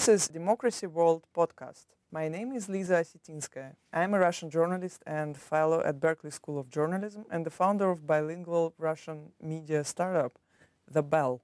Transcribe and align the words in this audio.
This 0.00 0.22
is 0.22 0.28
Democracy 0.28 0.86
World 0.86 1.24
podcast. 1.36 1.84
My 2.10 2.26
name 2.26 2.52
is 2.52 2.70
Liza 2.70 3.04
Osetinskaya. 3.04 3.74
I'm 3.92 4.14
a 4.14 4.18
Russian 4.18 4.48
journalist 4.48 5.02
and 5.06 5.36
fellow 5.36 5.82
at 5.84 6.00
Berkeley 6.00 6.30
School 6.30 6.58
of 6.58 6.70
Journalism 6.70 7.26
and 7.30 7.44
the 7.44 7.50
founder 7.50 7.90
of 7.90 8.06
bilingual 8.06 8.72
Russian 8.78 9.32
media 9.42 9.84
startup, 9.84 10.38
The 10.90 11.02
Bell. 11.02 11.42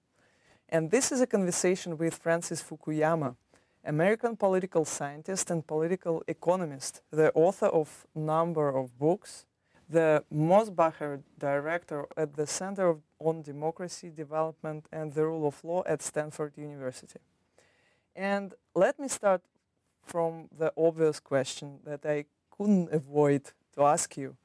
And 0.70 0.90
this 0.90 1.12
is 1.12 1.20
a 1.20 1.26
conversation 1.26 1.98
with 1.98 2.14
Francis 2.14 2.62
Fukuyama, 2.62 3.36
American 3.84 4.36
political 4.36 4.86
scientist 4.86 5.50
and 5.50 5.66
political 5.66 6.22
economist, 6.26 7.02
the 7.10 7.30
author 7.34 7.66
of 7.66 8.06
number 8.14 8.74
of 8.74 8.98
books, 8.98 9.44
the 9.86 10.24
Mosbacher 10.32 11.20
director 11.38 12.06
at 12.16 12.32
the 12.32 12.46
Center 12.46 12.96
on 13.18 13.42
Democracy, 13.42 14.08
Development 14.08 14.86
and 14.90 15.12
the 15.12 15.26
Rule 15.26 15.46
of 15.46 15.62
Law 15.62 15.82
at 15.84 16.00
Stanford 16.00 16.54
University. 16.56 17.20
And 18.16 18.54
let 18.74 18.98
me 18.98 19.08
start 19.08 19.42
from 20.02 20.48
the 20.56 20.72
obvious 20.76 21.20
question 21.20 21.80
that 21.84 22.04
I 22.06 22.24
couldn't 22.50 22.92
avoid 22.92 23.52
to 23.74 23.84
ask 23.84 24.16
you. 24.16 24.36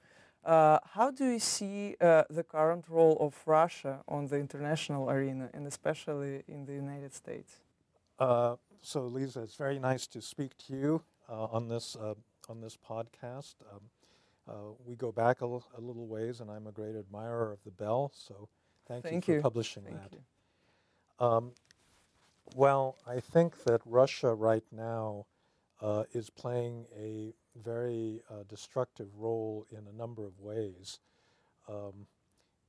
Uh, 0.43 0.79
how 0.93 1.11
do 1.11 1.25
you 1.25 1.39
see 1.39 1.95
uh, 2.01 2.23
the 2.29 2.43
current 2.43 2.85
role 2.89 3.17
of 3.19 3.35
Russia 3.45 4.01
on 4.07 4.27
the 4.27 4.37
international 4.37 5.09
arena 5.09 5.49
and 5.53 5.67
especially 5.67 6.43
in 6.47 6.65
the 6.65 6.73
United 6.73 7.13
States? 7.13 7.59
Uh, 8.19 8.55
so, 8.81 9.05
Lisa, 9.05 9.41
it's 9.41 9.55
very 9.55 9.79
nice 9.79 10.07
to 10.07 10.21
speak 10.21 10.57
to 10.67 10.75
you 10.75 11.01
uh, 11.29 11.45
on 11.45 11.67
this 11.67 11.95
uh, 11.95 12.15
on 12.49 12.59
this 12.59 12.77
podcast. 12.77 13.55
Um, 13.71 13.81
uh, 14.49 14.73
we 14.85 14.95
go 14.95 15.11
back 15.11 15.41
a, 15.41 15.45
l- 15.45 15.63
a 15.77 15.81
little 15.81 16.07
ways, 16.07 16.41
and 16.41 16.49
I'm 16.49 16.67
a 16.67 16.71
great 16.71 16.95
admirer 16.95 17.51
of 17.51 17.63
the 17.63 17.71
Bell. 17.71 18.11
So, 18.13 18.49
thank, 18.87 19.03
Thank 19.03 19.27
you 19.27 19.35
for 19.35 19.37
you. 19.37 19.41
publishing 19.41 19.83
Thank 19.83 19.97
that. 20.01 20.13
you. 20.13 21.25
Um, 21.25 21.51
well, 22.55 22.97
I 23.07 23.19
think 23.19 23.63
that 23.63 23.81
Russia 23.85 24.33
right 24.33 24.63
now 24.71 25.25
uh, 25.81 26.03
is 26.13 26.29
playing 26.29 26.85
a 26.97 27.33
very 27.55 28.21
uh, 28.29 28.43
destructive 28.47 29.07
role 29.17 29.65
in 29.71 29.87
a 29.87 29.97
number 29.97 30.25
of 30.25 30.39
ways. 30.39 30.99
Um, 31.67 32.07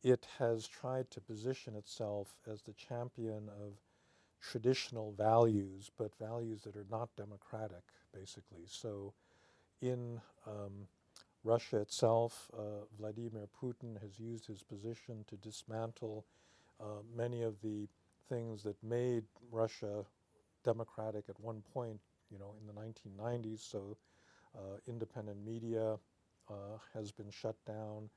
it 0.03 0.27
has 0.39 0.67
tried 0.67 1.11
to 1.13 1.21
position 1.21 1.77
itself 1.77 2.39
as 2.51 2.63
the 2.63 2.73
champion 2.73 3.49
of 3.49 3.75
traditional 4.41 5.13
values, 5.13 5.91
but 5.97 6.13
values 6.19 6.63
that 6.63 6.77
are 6.77 6.87
not 6.91 7.11
democratic, 7.17 7.85
basically. 8.13 8.65
So, 8.67 9.15
in 9.81 10.21
um, 10.47 10.89
Russia 11.45 11.79
itself, 11.79 12.51
uh, 12.57 12.85
Vladimir 12.99 13.47
Putin 13.63 14.01
has 14.01 14.19
used 14.19 14.47
his 14.47 14.63
position 14.63 15.25
to 15.29 15.37
dismantle 15.37 16.25
uh, 16.81 17.03
many 17.17 17.43
of 17.43 17.61
the 17.63 17.89
things 18.33 18.63
that 18.63 18.83
made 18.83 19.25
Russia 19.51 20.05
democratic 20.65 21.25
at 21.29 21.39
one 21.41 21.63
point, 21.75 22.01
you 22.31 22.39
know, 22.39 22.55
in 22.61 22.67
the 22.67 22.73
1990s. 22.73 23.61
So, 23.61 23.97
uh, 24.57 24.77
independent 24.87 25.45
media 25.45 25.99
uh, 26.49 26.79
has 26.95 27.11
been 27.13 27.31
shut 27.31 27.57
down. 27.67 28.09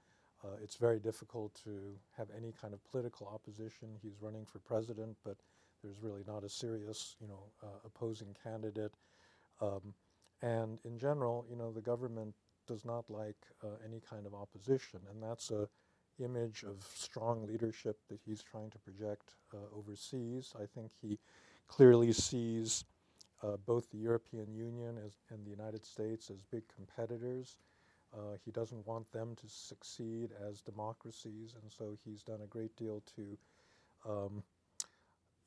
Uh, 0.43 0.55
it's 0.61 0.75
very 0.75 0.99
difficult 0.99 1.53
to 1.63 1.71
have 2.17 2.27
any 2.37 2.53
kind 2.61 2.73
of 2.73 2.79
political 2.91 3.27
opposition. 3.27 3.87
He's 4.01 4.21
running 4.21 4.45
for 4.45 4.59
president, 4.59 5.17
but 5.23 5.37
there's 5.83 6.01
really 6.01 6.23
not 6.27 6.43
a 6.43 6.49
serious, 6.49 7.15
you 7.19 7.27
know, 7.27 7.43
uh, 7.63 7.79
opposing 7.85 8.35
candidate. 8.41 8.93
Um, 9.61 9.93
and 10.41 10.79
in 10.83 10.97
general, 10.97 11.45
you 11.49 11.55
know, 11.55 11.71
the 11.71 11.81
government 11.81 12.35
does 12.67 12.85
not 12.85 13.09
like 13.09 13.37
uh, 13.63 13.67
any 13.85 14.01
kind 14.09 14.25
of 14.25 14.33
opposition, 14.33 14.99
and 15.09 15.21
that's 15.21 15.51
a 15.51 15.67
image 16.19 16.63
of 16.63 16.83
strong 16.93 17.45
leadership 17.45 17.97
that 18.09 18.19
he's 18.25 18.43
trying 18.43 18.69
to 18.71 18.79
project 18.79 19.35
uh, 19.53 19.57
overseas. 19.77 20.53
I 20.55 20.65
think 20.65 20.91
he 21.01 21.19
clearly 21.67 22.13
sees 22.13 22.85
uh, 23.43 23.57
both 23.65 23.89
the 23.91 23.97
European 23.97 24.53
Union 24.53 24.97
as, 25.05 25.17
and 25.29 25.45
the 25.45 25.49
United 25.49 25.85
States 25.85 26.29
as 26.29 26.41
big 26.41 26.63
competitors. 26.73 27.57
Uh, 28.13 28.37
he 28.43 28.51
doesn't 28.51 28.85
want 28.87 29.11
them 29.11 29.35
to 29.35 29.47
succeed 29.47 30.29
as 30.47 30.61
democracies, 30.61 31.55
and 31.61 31.71
so 31.71 31.97
he's 32.05 32.23
done 32.23 32.39
a 32.43 32.47
great 32.47 32.75
deal 32.77 33.03
to, 33.15 33.37
um, 34.09 34.43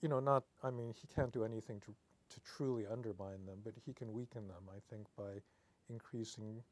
you 0.03 0.09
know, 0.09 0.21
not, 0.21 0.45
I 0.63 0.71
mean, 0.71 0.95
he 1.01 1.07
can't 1.07 1.33
do 1.33 1.45
anything 1.45 1.81
to, 1.81 1.95
to 2.35 2.41
truly 2.45 2.85
undermine 2.87 3.47
them, 3.47 3.59
but 3.65 3.73
he 3.87 3.95
can 3.95 4.13
weaken 4.13 4.49
them, 4.49 4.69
I 4.71 4.81
think, 4.91 5.07
by 5.17 5.41
increasing 5.89 6.63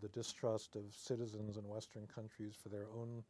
the 0.00 0.08
distrust 0.08 0.76
of 0.76 0.82
citizens 0.90 1.56
in 1.56 1.68
Western 1.68 2.06
countries 2.06 2.54
for 2.62 2.68
their 2.68 2.86
own 2.96 3.22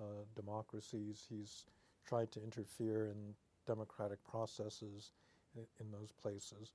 uh, 0.00 0.24
democracies. 0.34 1.26
He's 1.28 1.64
tried 2.06 2.30
to 2.32 2.42
interfere 2.42 3.06
in 3.06 3.34
democratic 3.66 4.22
processes 4.24 5.12
in, 5.54 5.62
in, 5.78 5.92
those 5.92 6.12
places. 6.12 6.72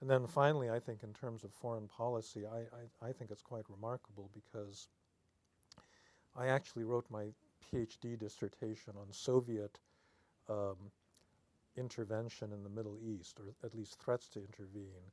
And 0.00 0.08
then 0.08 0.26
finally, 0.26 0.70
I 0.70 0.78
think 0.78 1.02
in 1.02 1.12
terms 1.12 1.42
of 1.44 1.52
foreign 1.52 1.88
policy, 1.88 2.44
I, 2.46 2.58
I, 2.58 3.08
I 3.08 3.12
think 3.12 3.30
it's 3.30 3.42
quite 3.42 3.64
remarkable 3.68 4.30
because 4.32 4.88
I 6.36 6.46
actually 6.46 6.84
wrote 6.84 7.06
my 7.10 7.26
PhD 7.72 8.18
dissertation 8.18 8.94
on 8.96 9.06
Soviet 9.10 9.78
um, 10.48 10.76
intervention 11.76 12.52
in 12.52 12.62
the 12.62 12.70
Middle 12.70 12.96
East, 13.04 13.40
or 13.40 13.54
at 13.66 13.74
least 13.74 13.98
threats 14.00 14.28
to 14.28 14.40
intervene. 14.40 15.12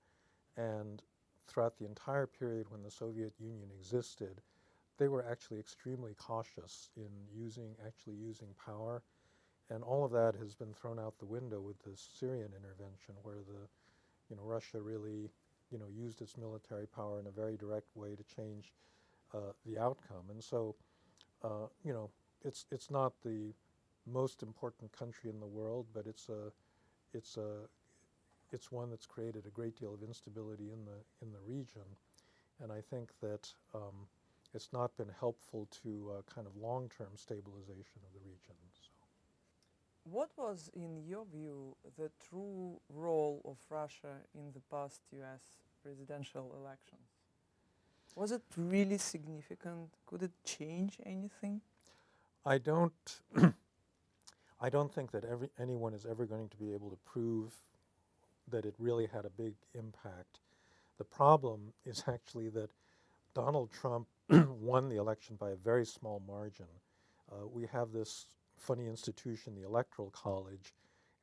And 0.56 1.02
throughout 1.48 1.78
the 1.78 1.86
entire 1.86 2.28
period 2.28 2.68
when 2.70 2.84
the 2.84 2.92
Soviet 2.92 3.34
Union 3.40 3.70
existed, 3.78 4.42
they 4.98 5.08
were 5.08 5.26
actually 5.30 5.60
extremely 5.60 6.14
cautious 6.16 6.90
in 6.96 7.10
using, 7.34 7.76
actually 7.86 8.16
using 8.16 8.48
power. 8.64 9.04
And 9.70 9.84
all 9.84 10.06
of 10.06 10.12
that 10.12 10.36
has 10.40 10.56
been 10.56 10.74
thrown 10.74 11.00
out 11.00 11.18
the 11.18 11.26
window 11.26 11.60
with 11.60 11.80
the 11.84 11.96
Syrian 11.96 12.52
intervention, 12.56 13.16
where 13.24 13.42
the, 13.48 13.68
you 14.30 14.36
know, 14.36 14.44
Russia 14.44 14.80
really, 14.82 15.32
you 15.72 15.80
know, 15.80 15.88
used 15.88 16.22
its 16.22 16.38
military 16.38 16.86
power 16.88 17.20
in 17.20 17.28
a 17.28 17.32
very 17.32 17.58
direct 17.58 17.96
way 17.96 18.16
to 18.16 18.24
change 18.24 18.72
uh, 19.34 19.54
the 19.66 19.78
outcome. 19.80 20.30
And 20.30 20.44
so, 20.44 20.76
uh, 21.44 21.68
you 21.84 21.94
know, 21.94 22.10
it's 22.44 22.66
it's 22.72 22.92
not 22.92 23.14
the 23.24 23.54
most 24.06 24.44
important 24.44 24.92
country 24.92 25.30
in 25.32 25.40
the 25.40 25.48
world, 25.48 25.88
but 25.94 26.06
it's 26.06 26.30
a, 26.30 26.52
it's 27.14 27.38
a, 27.38 27.68
it's 28.56 28.72
one 28.72 28.90
that's 28.90 29.06
created 29.06 29.46
a 29.46 29.50
great 29.50 29.78
deal 29.80 29.94
of 29.94 30.02
instability 30.02 30.72
in 30.72 30.86
the 30.86 31.00
in 31.22 31.32
the 31.32 31.44
region, 31.46 31.88
and 32.64 32.72
I 32.72 32.82
think 32.82 33.10
that 33.22 33.54
um, 33.76 34.08
it's 34.56 34.70
not 34.72 34.96
been 34.98 35.12
helpful 35.20 35.68
to 35.84 35.90
uh, 36.12 36.34
kind 36.34 36.48
of 36.48 36.56
long-term 36.56 37.14
stabilization 37.16 38.00
of 38.08 38.12
the 38.14 38.24
region. 38.26 38.56
So. 38.74 38.90
What 40.06 40.30
was, 40.38 40.70
in 40.74 41.04
your 41.06 41.26
view, 41.26 41.76
the 41.98 42.10
true 42.30 42.80
role 42.90 43.42
of 43.44 43.58
Russia 43.70 44.16
in 44.34 44.52
the 44.54 44.62
past 44.72 45.02
U.S. 45.12 45.42
presidential 45.84 46.56
elections? 46.58 47.10
Was 48.16 48.32
it 48.32 48.44
really 48.56 48.98
significant? 48.98 49.90
Could 50.06 50.24
it 50.24 50.32
change 50.46 50.98
anything? 51.06 51.60
I 52.46 52.60
don't. 52.60 53.20
I 54.62 54.70
don't 54.70 54.94
think 54.94 55.12
that 55.12 55.26
every, 55.26 55.50
anyone 55.60 55.94
is 55.94 56.06
ever 56.06 56.26
going 56.26 56.48
to 56.50 56.58
be 56.58 56.74
able 56.74 56.90
to 56.90 56.98
prove 57.06 57.52
that 58.50 58.66
it 58.66 58.76
really 58.78 59.08
had 59.08 59.26
a 59.26 59.30
big 59.30 59.56
impact. 59.74 60.40
The 60.98 61.04
problem 61.04 61.74
is 61.86 62.04
actually 62.08 62.50
that 62.50 62.70
Donald 63.34 63.72
Trump 63.72 64.08
won 64.30 64.90
the 64.90 64.98
election 64.98 65.36
by 65.36 65.52
a 65.52 65.56
very 65.56 65.86
small 65.86 66.22
margin. 66.26 66.68
Uh, 67.32 67.48
we 67.48 67.68
have 67.68 67.92
this 67.92 68.28
funny 68.58 68.88
institution, 68.88 69.56
the 69.56 69.68
Electoral 69.68 70.10
College, 70.10 70.74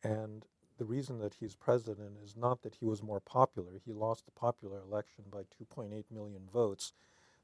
and 0.04 0.44
the 0.78 0.84
reason 0.84 1.18
that 1.18 1.34
he's 1.34 1.54
president 1.54 2.16
is 2.24 2.36
not 2.36 2.62
that 2.62 2.74
he 2.74 2.84
was 2.84 3.02
more 3.02 3.20
popular. 3.20 3.72
He 3.84 3.92
lost 3.92 4.24
the 4.24 4.32
popular 4.32 4.80
election 4.80 5.24
by 5.30 5.42
2.8 5.42 6.04
million 6.10 6.42
votes. 6.52 6.92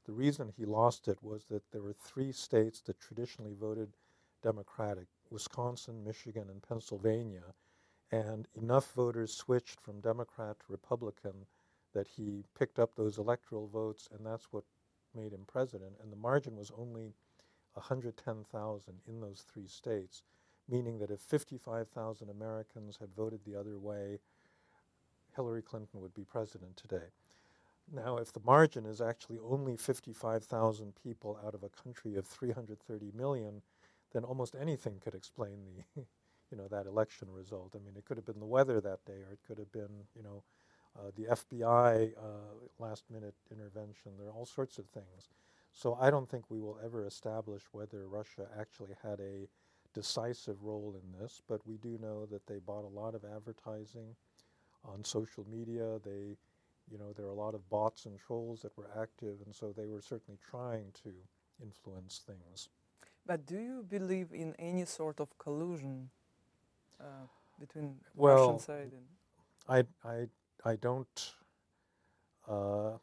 The 0.05 0.11
reason 0.11 0.53
he 0.55 0.65
lost 0.65 1.07
it 1.07 1.19
was 1.21 1.45
that 1.45 1.71
there 1.71 1.81
were 1.81 1.93
three 1.93 2.31
states 2.31 2.81
that 2.81 2.99
traditionally 2.99 3.53
voted 3.59 3.93
Democratic 4.41 5.07
Wisconsin, 5.29 6.03
Michigan, 6.03 6.49
and 6.49 6.61
Pennsylvania 6.61 7.53
and 8.11 8.47
enough 8.55 8.93
voters 8.93 9.33
switched 9.33 9.79
from 9.79 10.01
Democrat 10.01 10.59
to 10.59 10.65
Republican 10.69 11.45
that 11.93 12.07
he 12.07 12.43
picked 12.57 12.79
up 12.79 12.95
those 12.95 13.17
electoral 13.17 13.67
votes, 13.67 14.07
and 14.11 14.25
that's 14.25 14.47
what 14.51 14.63
made 15.15 15.33
him 15.33 15.45
president. 15.47 15.93
And 16.01 16.11
the 16.11 16.17
margin 16.17 16.55
was 16.55 16.71
only 16.77 17.13
110,000 17.73 18.93
in 19.07 19.21
those 19.21 19.43
three 19.51 19.67
states, 19.67 20.23
meaning 20.67 20.99
that 20.99 21.11
if 21.11 21.19
55,000 21.19 22.29
Americans 22.29 22.97
had 22.99 23.15
voted 23.15 23.41
the 23.45 23.59
other 23.59 23.79
way, 23.79 24.19
Hillary 25.35 25.61
Clinton 25.61 26.01
would 26.01 26.13
be 26.13 26.23
president 26.23 26.77
today. 26.77 27.11
Now, 27.91 28.17
if 28.17 28.31
the 28.31 28.41
margin 28.43 28.85
is 28.85 29.01
actually 29.01 29.39
only 29.39 29.75
55,000 29.75 30.93
people 31.03 31.39
out 31.43 31.55
of 31.55 31.63
a 31.63 31.69
country 31.69 32.15
of 32.15 32.27
330 32.27 33.11
million, 33.15 33.61
then 34.13 34.23
almost 34.23 34.55
anything 34.59 34.99
could 34.99 35.15
explain 35.15 35.59
the 35.95 36.03
you 36.51 36.57
know, 36.57 36.67
that 36.69 36.85
election 36.85 37.27
result. 37.31 37.75
I 37.75 37.79
mean, 37.79 37.95
it 37.97 38.05
could 38.05 38.17
have 38.17 38.25
been 38.25 38.39
the 38.39 38.45
weather 38.45 38.81
that 38.81 39.05
day, 39.05 39.21
or 39.27 39.33
it 39.33 39.39
could 39.47 39.57
have 39.57 39.71
been, 39.71 40.05
you 40.15 40.23
know, 40.23 40.43
uh, 40.97 41.11
the 41.15 41.25
FBI 41.25 42.11
uh, 42.17 42.21
last-minute 42.79 43.35
intervention. 43.51 44.11
There 44.17 44.27
are 44.27 44.33
all 44.33 44.45
sorts 44.45 44.77
of 44.77 44.85
things. 44.87 45.29
So 45.71 45.97
I 46.01 46.09
don't 46.09 46.29
think 46.29 46.49
we 46.49 46.59
will 46.59 46.79
ever 46.83 47.05
establish 47.05 47.63
whether 47.71 48.07
Russia 48.07 48.47
actually 48.59 48.95
had 49.03 49.19
a 49.19 49.47
decisive 49.93 50.63
role 50.63 50.95
in 50.95 51.19
this, 51.19 51.41
but 51.47 51.65
we 51.65 51.77
do 51.77 51.97
know 52.01 52.25
that 52.25 52.45
they 52.47 52.59
bought 52.59 52.85
a 52.85 52.99
lot 52.99 53.15
of 53.15 53.23
advertising 53.23 54.15
on 54.83 55.03
social 55.03 55.45
media. 55.49 55.99
They, 56.03 56.37
you 56.91 56.97
know, 56.97 57.13
there 57.15 57.25
are 57.25 57.29
a 57.29 57.33
lot 57.45 57.53
of 57.53 57.69
bots 57.69 58.05
and 58.05 58.19
trolls 58.19 58.61
that 58.61 58.75
were 58.77 58.89
active, 58.99 59.37
and 59.45 59.53
so 59.53 59.71
they 59.71 59.87
were 59.87 60.01
certainly 60.01 60.39
trying 60.49 60.91
to 61.03 61.11
influence 61.61 62.21
things. 62.25 62.69
But 63.25 63.45
do 63.45 63.59
you 63.59 63.85
believe 63.87 64.31
in 64.33 64.55
any 64.57 64.85
sort 64.85 65.19
of 65.19 65.37
collusion 65.37 66.09
uh, 66.99 67.27
between 67.59 67.95
well, 68.15 68.51
Russian 68.51 68.59
side 68.59 68.91
and? 68.93 69.05
I 69.67 70.07
I 70.07 70.27
I 70.65 70.75
don't. 70.75 71.33
Uh, 72.47 72.97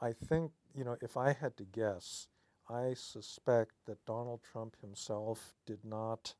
I 0.00 0.12
think 0.12 0.52
you 0.74 0.84
know 0.84 0.96
if 1.00 1.16
I 1.16 1.32
had 1.32 1.56
to 1.58 1.64
guess, 1.64 2.28
I 2.68 2.94
suspect 2.94 3.72
that 3.86 4.04
Donald 4.06 4.40
Trump 4.42 4.76
himself 4.80 5.54
did 5.66 5.84
not 5.84 6.34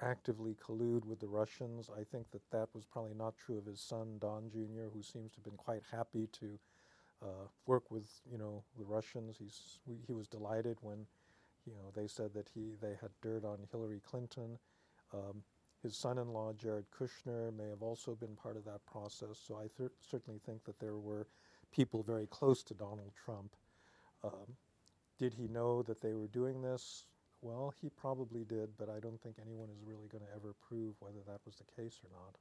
actively 0.00 0.56
collude 0.64 1.04
with 1.04 1.20
the 1.20 1.28
Russians. 1.28 1.88
I 1.96 2.04
think 2.04 2.30
that 2.32 2.42
that 2.50 2.68
was 2.74 2.84
probably 2.84 3.14
not 3.14 3.36
true 3.36 3.58
of 3.58 3.66
his 3.66 3.80
son 3.80 4.18
Don 4.18 4.50
Jr., 4.50 4.90
who 4.92 5.02
seems 5.02 5.32
to 5.32 5.36
have 5.36 5.44
been 5.44 5.56
quite 5.56 5.82
happy 5.90 6.28
to 6.32 6.58
uh, 7.22 7.46
work 7.66 7.90
with 7.90 8.08
you 8.30 8.38
know 8.38 8.64
the 8.78 8.84
Russians. 8.84 9.36
He's 9.38 9.78
he 10.06 10.12
was 10.12 10.28
delighted 10.28 10.78
when 10.80 11.06
you 11.66 11.72
know 11.72 11.90
they 11.94 12.06
said 12.06 12.34
that 12.34 12.48
he 12.54 12.74
they 12.80 12.96
had 13.00 13.10
dirt 13.22 13.44
on 13.44 13.58
Hillary 13.70 14.00
Clinton. 14.08 14.58
Um, 15.12 15.42
his 15.82 15.96
son-in-law 15.96 16.54
Jared 16.54 16.86
Kushner 16.90 17.54
may 17.56 17.68
have 17.68 17.82
also 17.82 18.14
been 18.14 18.34
part 18.36 18.56
of 18.56 18.64
that 18.64 18.84
process. 18.90 19.38
So 19.46 19.56
I 19.56 19.68
th- 19.76 19.90
certainly 20.00 20.40
think 20.44 20.64
that 20.64 20.80
there 20.80 20.96
were 20.96 21.26
people 21.70 22.02
very 22.02 22.26
close 22.26 22.62
to 22.64 22.74
Donald 22.74 23.12
Trump. 23.22 23.54
Um, 24.22 24.56
did 25.18 25.34
he 25.34 25.46
know 25.46 25.82
that 25.82 26.00
they 26.00 26.14
were 26.14 26.28
doing 26.28 26.62
this? 26.62 27.04
Well, 27.42 27.74
he 27.82 27.90
probably 27.90 28.44
did, 28.44 28.70
but 28.78 28.88
I 28.88 28.98
don't 28.98 29.20
think 29.20 29.36
anyone 29.38 29.68
is 29.68 29.84
really 29.84 30.08
going 30.08 30.24
to 30.24 30.34
ever 30.34 30.54
prove 30.66 30.94
whether 31.00 31.20
that 31.26 31.40
was 31.44 31.56
the 31.56 31.82
case 31.82 32.00
or 32.02 32.08
not. 32.10 32.36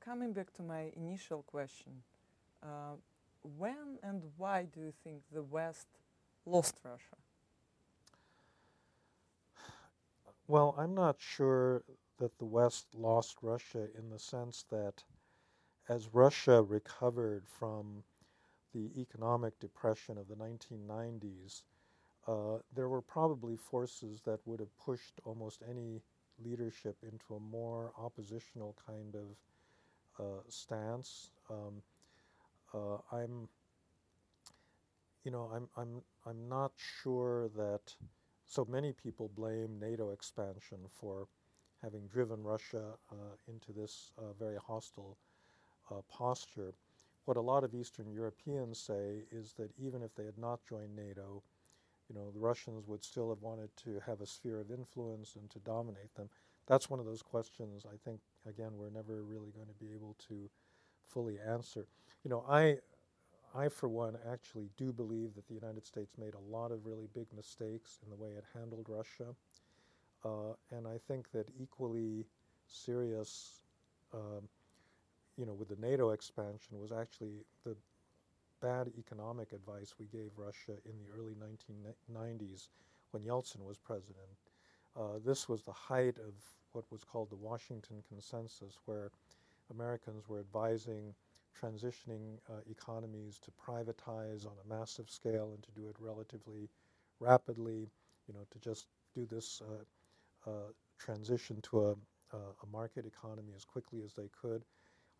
Coming 0.00 0.32
back 0.32 0.52
to 0.54 0.62
my 0.62 0.92
initial 0.96 1.42
question, 1.42 1.92
uh, 2.62 2.94
when 3.58 3.98
and 4.04 4.22
why 4.36 4.66
do 4.72 4.80
you 4.80 4.92
think 5.02 5.22
the 5.32 5.42
West 5.42 5.88
lost 6.44 6.76
Russia? 6.84 7.16
Well, 10.48 10.74
I'm 10.78 10.94
not 10.94 11.16
sure 11.20 11.84
that 12.18 12.38
the 12.38 12.44
West 12.44 12.86
lost 12.94 13.38
Russia 13.42 13.88
in 13.96 14.10
the 14.10 14.18
sense 14.18 14.64
that 14.70 15.04
as 15.88 16.14
Russia 16.14 16.62
recovered 16.62 17.44
from 17.48 18.04
the 18.74 18.90
economic 19.00 19.58
depression 19.60 20.18
of 20.18 20.28
the 20.28 20.36
1990s, 20.36 21.62
uh, 22.28 22.58
there 22.74 22.88
were 22.88 23.02
probably 23.02 23.56
forces 23.56 24.20
that 24.22 24.40
would 24.46 24.60
have 24.60 24.76
pushed 24.78 25.20
almost 25.24 25.62
any 25.68 26.02
leadership 26.44 26.96
into 27.02 27.34
a 27.34 27.40
more 27.40 27.92
oppositional 27.98 28.76
kind 28.86 29.16
of 29.16 29.36
uh, 30.24 30.42
stance. 30.48 31.30
Um, 31.50 31.82
uh, 32.74 32.98
I'm, 33.12 33.48
you 35.24 35.30
know, 35.30 35.50
I'm, 35.54 35.68
I'm, 35.76 36.02
I'm 36.26 36.48
not 36.48 36.72
sure 37.02 37.48
that 37.56 37.94
so 38.46 38.66
many 38.70 38.92
people 38.92 39.30
blame 39.34 39.78
NATO 39.80 40.10
expansion 40.10 40.78
for 40.90 41.26
having 41.82 42.06
driven 42.06 42.42
Russia 42.42 42.94
uh, 43.10 43.14
into 43.48 43.72
this 43.72 44.12
uh, 44.18 44.32
very 44.38 44.56
hostile 44.56 45.18
uh, 45.90 46.00
posture. 46.10 46.74
What 47.24 47.36
a 47.36 47.40
lot 47.40 47.64
of 47.64 47.74
Eastern 47.74 48.10
Europeans 48.10 48.78
say 48.78 49.24
is 49.30 49.52
that 49.54 49.70
even 49.78 50.02
if 50.02 50.14
they 50.14 50.24
had 50.24 50.38
not 50.38 50.60
joined 50.68 50.94
NATO, 50.96 51.42
you 52.08 52.14
know, 52.14 52.30
the 52.30 52.38
Russians 52.38 52.86
would 52.86 53.02
still 53.02 53.28
have 53.30 53.42
wanted 53.42 53.70
to 53.84 54.00
have 54.06 54.20
a 54.20 54.26
sphere 54.26 54.60
of 54.60 54.70
influence 54.70 55.34
and 55.36 55.50
to 55.50 55.58
dominate 55.60 56.14
them. 56.14 56.28
That's 56.66 56.88
one 56.88 57.00
of 57.00 57.06
those 57.06 57.22
questions 57.22 57.84
I 57.84 57.96
think, 58.04 58.20
again, 58.48 58.70
we're 58.76 58.90
never 58.90 59.22
really 59.22 59.50
going 59.50 59.66
to 59.66 59.84
be 59.84 59.92
able 59.92 60.16
to 60.28 60.48
fully 61.08 61.38
answer. 61.48 61.86
You 62.24 62.30
know, 62.30 62.44
I, 62.48 62.78
I 63.56 63.68
for 63.68 63.88
one, 63.88 64.16
actually 64.30 64.68
do 64.76 64.92
believe 64.92 65.34
that 65.34 65.48
the 65.48 65.54
United 65.54 65.86
States 65.86 66.12
made 66.18 66.34
a 66.34 66.52
lot 66.54 66.72
of 66.72 66.84
really 66.84 67.08
big 67.14 67.26
mistakes 67.34 67.98
in 68.04 68.10
the 68.10 68.16
way 68.16 68.30
it 68.30 68.44
handled 68.54 68.86
Russia. 68.88 69.34
Uh, 70.24 70.54
and 70.70 70.86
I 70.86 70.98
think 71.08 71.30
that 71.32 71.48
equally 71.58 72.26
serious, 72.66 73.62
um, 74.12 74.48
you 75.38 75.46
know, 75.46 75.54
with 75.54 75.68
the 75.68 75.76
NATO 75.76 76.10
expansion 76.10 76.78
was 76.80 76.92
actually 76.92 77.44
the 77.64 77.76
bad 78.60 78.90
economic 78.98 79.52
advice 79.52 79.94
we 79.98 80.06
gave 80.06 80.30
Russia 80.36 80.72
in 80.84 80.92
the 80.98 81.18
early 81.18 81.34
1990s 81.34 82.68
when 83.12 83.22
Yeltsin 83.22 83.64
was 83.64 83.78
president. 83.78 84.26
Uh, 84.98 85.18
this 85.24 85.48
was 85.48 85.62
the 85.62 85.72
height 85.72 86.18
of 86.18 86.34
what 86.72 86.84
was 86.90 87.04
called 87.04 87.30
the 87.30 87.36
Washington 87.36 88.02
Consensus, 88.08 88.78
where 88.86 89.10
Americans 89.70 90.28
were 90.28 90.40
advising 90.40 91.14
transitioning 91.60 92.38
uh, 92.50 92.60
economies 92.70 93.38
to 93.38 93.50
privatize 93.50 94.46
on 94.46 94.52
a 94.64 94.68
massive 94.68 95.08
scale 95.08 95.52
and 95.54 95.62
to 95.62 95.70
do 95.72 95.88
it 95.88 95.96
relatively 95.98 96.68
rapidly, 97.20 97.88
you 98.28 98.34
know, 98.34 98.46
to 98.50 98.58
just 98.58 98.86
do 99.14 99.26
this 99.26 99.62
uh, 99.62 100.50
uh 100.50 100.70
transition 100.98 101.60
to 101.62 101.80
a, 101.80 101.94
a 102.36 102.66
market 102.72 103.04
economy 103.06 103.52
as 103.54 103.64
quickly 103.64 104.00
as 104.04 104.14
they 104.14 104.28
could. 104.40 104.64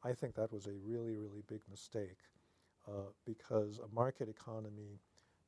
I 0.05 0.13
think 0.13 0.35
that 0.35 0.53
was 0.53 0.67
a 0.67 0.73
really, 0.73 1.17
really 1.17 1.43
big 1.49 1.61
mistake. 1.71 2.19
Uh, 2.89 3.11
because 3.25 3.81
a 3.81 3.95
market 3.95 4.29
economy 4.29 5.01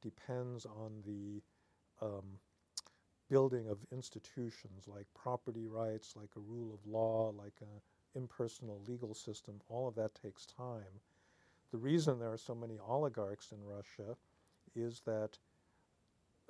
depends 0.03 0.67
on 0.67 1.03
the 1.07 1.41
um, 2.05 2.39
building 3.31 3.69
of 3.69 3.79
institutions 3.93 4.89
like 4.89 5.07
property 5.15 5.67
rights, 5.69 6.15
like 6.17 6.31
a 6.37 6.41
rule 6.41 6.75
of 6.75 6.91
law, 6.91 7.33
like 7.37 7.55
an 7.61 7.69
impersonal 8.15 8.81
legal 8.87 9.15
system. 9.15 9.61
All 9.69 9.89
of 9.89 9.95
that 9.97 10.15
takes 10.15 10.47
time. 10.47 11.01
The 11.71 11.79
reason 11.79 12.19
there 12.19 12.33
are 12.33 12.39
so 12.39 12.55
many 12.55 12.79
oligarchs 12.87 13.53
in 13.53 13.59
Russia 13.65 14.17
is 14.75 15.03
that 15.07 15.39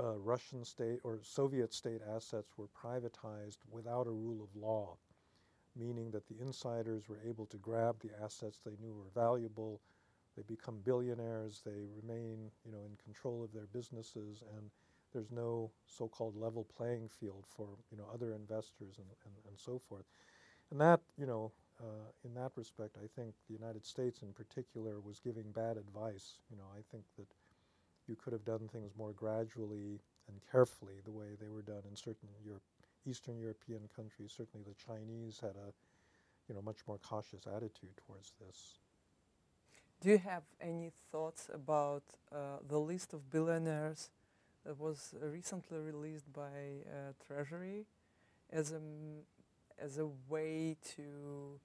uh, 0.01 0.17
Russian 0.19 0.65
state 0.65 1.01
or 1.03 1.19
Soviet 1.23 1.75
state 1.75 2.01
assets 2.15 2.53
were 2.57 2.69
privatized 2.69 3.59
without 3.71 4.07
a 4.07 4.11
rule 4.11 4.43
of 4.43 4.61
law, 4.61 4.97
meaning 5.75 6.11
that 6.13 6.29
the 6.29 6.41
insiders 6.41 7.09
were 7.09 7.19
able 7.27 7.47
to 7.47 7.57
grab 7.57 7.97
the 8.01 8.11
assets 8.23 8.61
they 8.65 8.77
knew 8.81 8.95
were 8.95 9.21
valuable 9.21 9.81
they 10.39 10.55
become 10.55 10.79
billionaires. 10.85 11.63
They 11.67 11.83
remain, 12.01 12.51
you 12.65 12.71
know, 12.71 12.85
in 12.87 12.97
control 13.03 13.43
of 13.43 13.53
their 13.53 13.67
businesses, 13.73 14.45
and 14.57 14.71
there's 15.13 15.33
no 15.33 15.73
so-called 15.87 16.37
level 16.37 16.65
playing 16.77 17.09
field 17.09 17.45
for, 17.45 17.67
you 17.91 17.99
know, 17.99 18.05
other 18.15 18.35
investors 18.35 18.99
and, 18.99 19.07
and, 19.25 19.35
and 19.49 19.59
so 19.59 19.81
forth. 19.89 20.05
And 20.71 20.81
that, 20.81 21.01
you 21.19 21.27
know, 21.27 21.53
uh, 21.81 22.11
in 22.25 22.35
that 22.35 22.53
respect, 22.57 22.97
I 23.03 23.07
think 23.15 23.35
the 23.47 23.55
United 23.55 23.87
States 23.87 24.23
in 24.23 24.33
particular 24.33 25.01
was 25.01 25.21
giving 25.21 25.51
bad 25.53 25.77
advice. 25.77 26.35
You 26.51 26.57
know, 26.57 26.67
I 26.77 26.83
think 26.91 27.05
that 27.17 27.29
you 28.07 28.17
could 28.17 28.33
have 28.33 28.45
done 28.45 28.69
things 28.73 28.93
more 28.97 29.13
gradually 29.13 30.01
and 30.29 30.41
carefully 30.51 31.01
the 31.05 31.13
way 31.13 31.37
they 31.41 31.49
were 31.49 31.63
done 31.63 31.83
in 31.89 31.97
certain 31.97 32.29
Europe, 32.45 32.63
Eastern 33.07 33.39
European 33.39 33.89
countries. 33.95 34.35
Certainly 34.37 34.67
the 34.69 34.75
Chinese 34.75 35.39
had 35.41 35.57
a, 35.57 35.73
you 36.49 36.55
know, 36.55 36.63
much 36.63 36.79
more 36.87 36.99
cautious 36.99 37.47
attitude 37.47 37.97
towards 38.07 38.33
this. 38.41 38.79
Do 40.01 40.11
you 40.11 40.19
have 40.19 40.43
any 40.61 40.93
thoughts 41.11 41.49
about 41.53 42.03
uh, 42.31 42.59
the 42.67 42.79
list 42.79 43.15
of 43.15 43.31
billionaires 43.31 44.11
that 44.65 44.79
was 44.79 45.15
recently 45.21 45.79
released 45.79 46.33
by 46.33 46.85
uh, 46.87 47.13
Treasury 47.27 47.87
as 48.51 48.73
a 48.73 48.81
as 49.83 49.99
a 49.99 50.09
way 50.29 50.77
to 50.97 51.61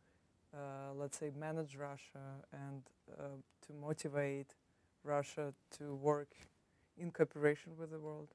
uh, 0.54 0.94
let's 0.96 1.18
say 1.18 1.32
manage 1.38 1.76
Russia 1.76 2.44
and 2.52 2.84
uh, 3.20 3.24
to 3.66 3.74
motivate 3.74 4.56
Russia 5.04 5.54
to 5.78 5.96
work 5.96 6.30
in 6.98 7.12
cooperation 7.12 7.74
with 7.78 7.92
the 7.92 8.00
world? 8.00 8.30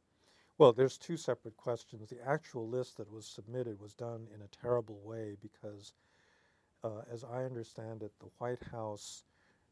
Well, 0.59 0.73
there's 0.73 0.99
two 0.99 1.17
separate 1.17 1.57
questions. 1.57 2.11
The 2.11 2.27
actual 2.27 2.69
list 2.69 2.97
that 2.97 3.13
was 3.13 3.25
submitted 3.25 3.81
was 3.81 3.95
done 3.95 4.27
in 4.35 4.43
a 4.43 4.49
terrible 4.61 4.99
way 5.05 5.37
because, 5.41 5.93
uh, 6.83 7.03
as 7.13 7.23
I 7.23 7.45
understand 7.45 8.03
it, 8.03 8.11
the 8.19 8.31
White 8.39 8.63
House 8.73 9.23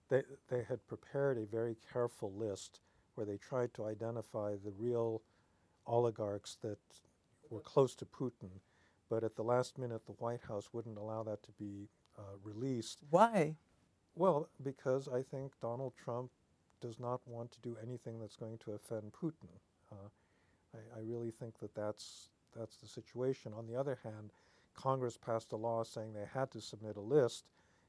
they, 0.09 0.23
they 0.49 0.63
had 0.69 0.87
prepared 0.87 1.39
a 1.39 1.47
very 1.47 1.77
careful 1.93 2.33
list 2.33 2.81
where 3.15 3.27
they 3.27 3.39
tried 3.39 3.75
to 3.75 3.87
identify 3.87 4.53
the 4.53 4.73
real 4.79 5.23
oligarchs 5.87 6.57
that 6.63 6.79
were 7.51 7.61
close 7.61 7.95
to 7.97 8.05
Putin. 8.05 8.61
But 9.09 9.25
at 9.25 9.37
the 9.37 9.43
last 9.43 9.79
minute, 9.79 10.07
the 10.07 10.13
White 10.13 10.43
House 10.49 10.71
wouldn't 10.73 10.99
allow 10.99 11.23
that 11.23 11.43
to 11.45 11.53
be 11.53 11.89
uh, 12.19 12.23
released. 12.43 12.99
Why? 13.11 13.57
Well, 14.15 14.49
because 14.63 15.09
I 15.09 15.23
think 15.23 15.53
Donald 15.61 15.93
Trump 16.03 16.31
does 16.81 16.99
not 16.99 17.21
want 17.27 17.53
to 17.53 17.61
do 17.61 17.77
anything 17.83 18.19
that's 18.19 18.37
going 18.37 18.59
to 18.59 18.73
offend 18.73 19.13
Putin. 19.13 19.49
Uh, 19.93 20.09
I, 20.75 20.99
I, 20.99 21.03
really 21.03 21.31
think 21.31 21.59
that 21.61 21.75
that's, 21.75 22.31
that's 22.57 22.77
the 22.77 22.87
situation. 22.87 23.53
On 23.57 23.67
the 23.67 23.79
other 23.79 23.99
hand, 24.03 24.31
Congress 24.75 25.17
passed 25.17 25.53
a 25.53 25.57
law 25.57 25.85
saying 25.85 26.13
they 26.13 26.27
had 26.33 26.51
to 26.51 26.61
submit 26.61 26.97
a 26.97 27.01
list, 27.01 27.45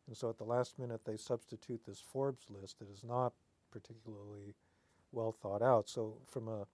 and 0.07 0.15
so 0.15 0.29
at 0.29 0.37
the 0.37 0.43
last 0.45 0.79
minute, 0.79 1.01
they 1.05 1.17
substitute 1.17 1.81
this 1.85 2.01
Forbes 2.01 2.45
list 2.49 2.79
that 2.79 2.89
is 2.89 3.03
not 3.03 3.33
particularly 3.71 4.55
well 5.11 5.31
thought 5.31 5.61
out. 5.61 5.89
So, 5.89 6.17
from 6.25 6.47
a, 6.47 6.65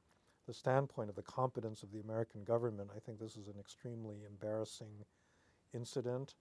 the 0.45 0.53
standpoint 0.53 1.09
of 1.09 1.15
the 1.15 1.21
competence 1.21 1.83
of 1.83 1.91
the 1.91 1.99
American 1.99 2.43
government, 2.43 2.89
I 2.95 2.99
think 2.99 3.19
this 3.19 3.37
is 3.37 3.47
an 3.47 3.59
extremely 3.59 4.17
embarrassing 4.27 5.05
incident. 5.73 6.35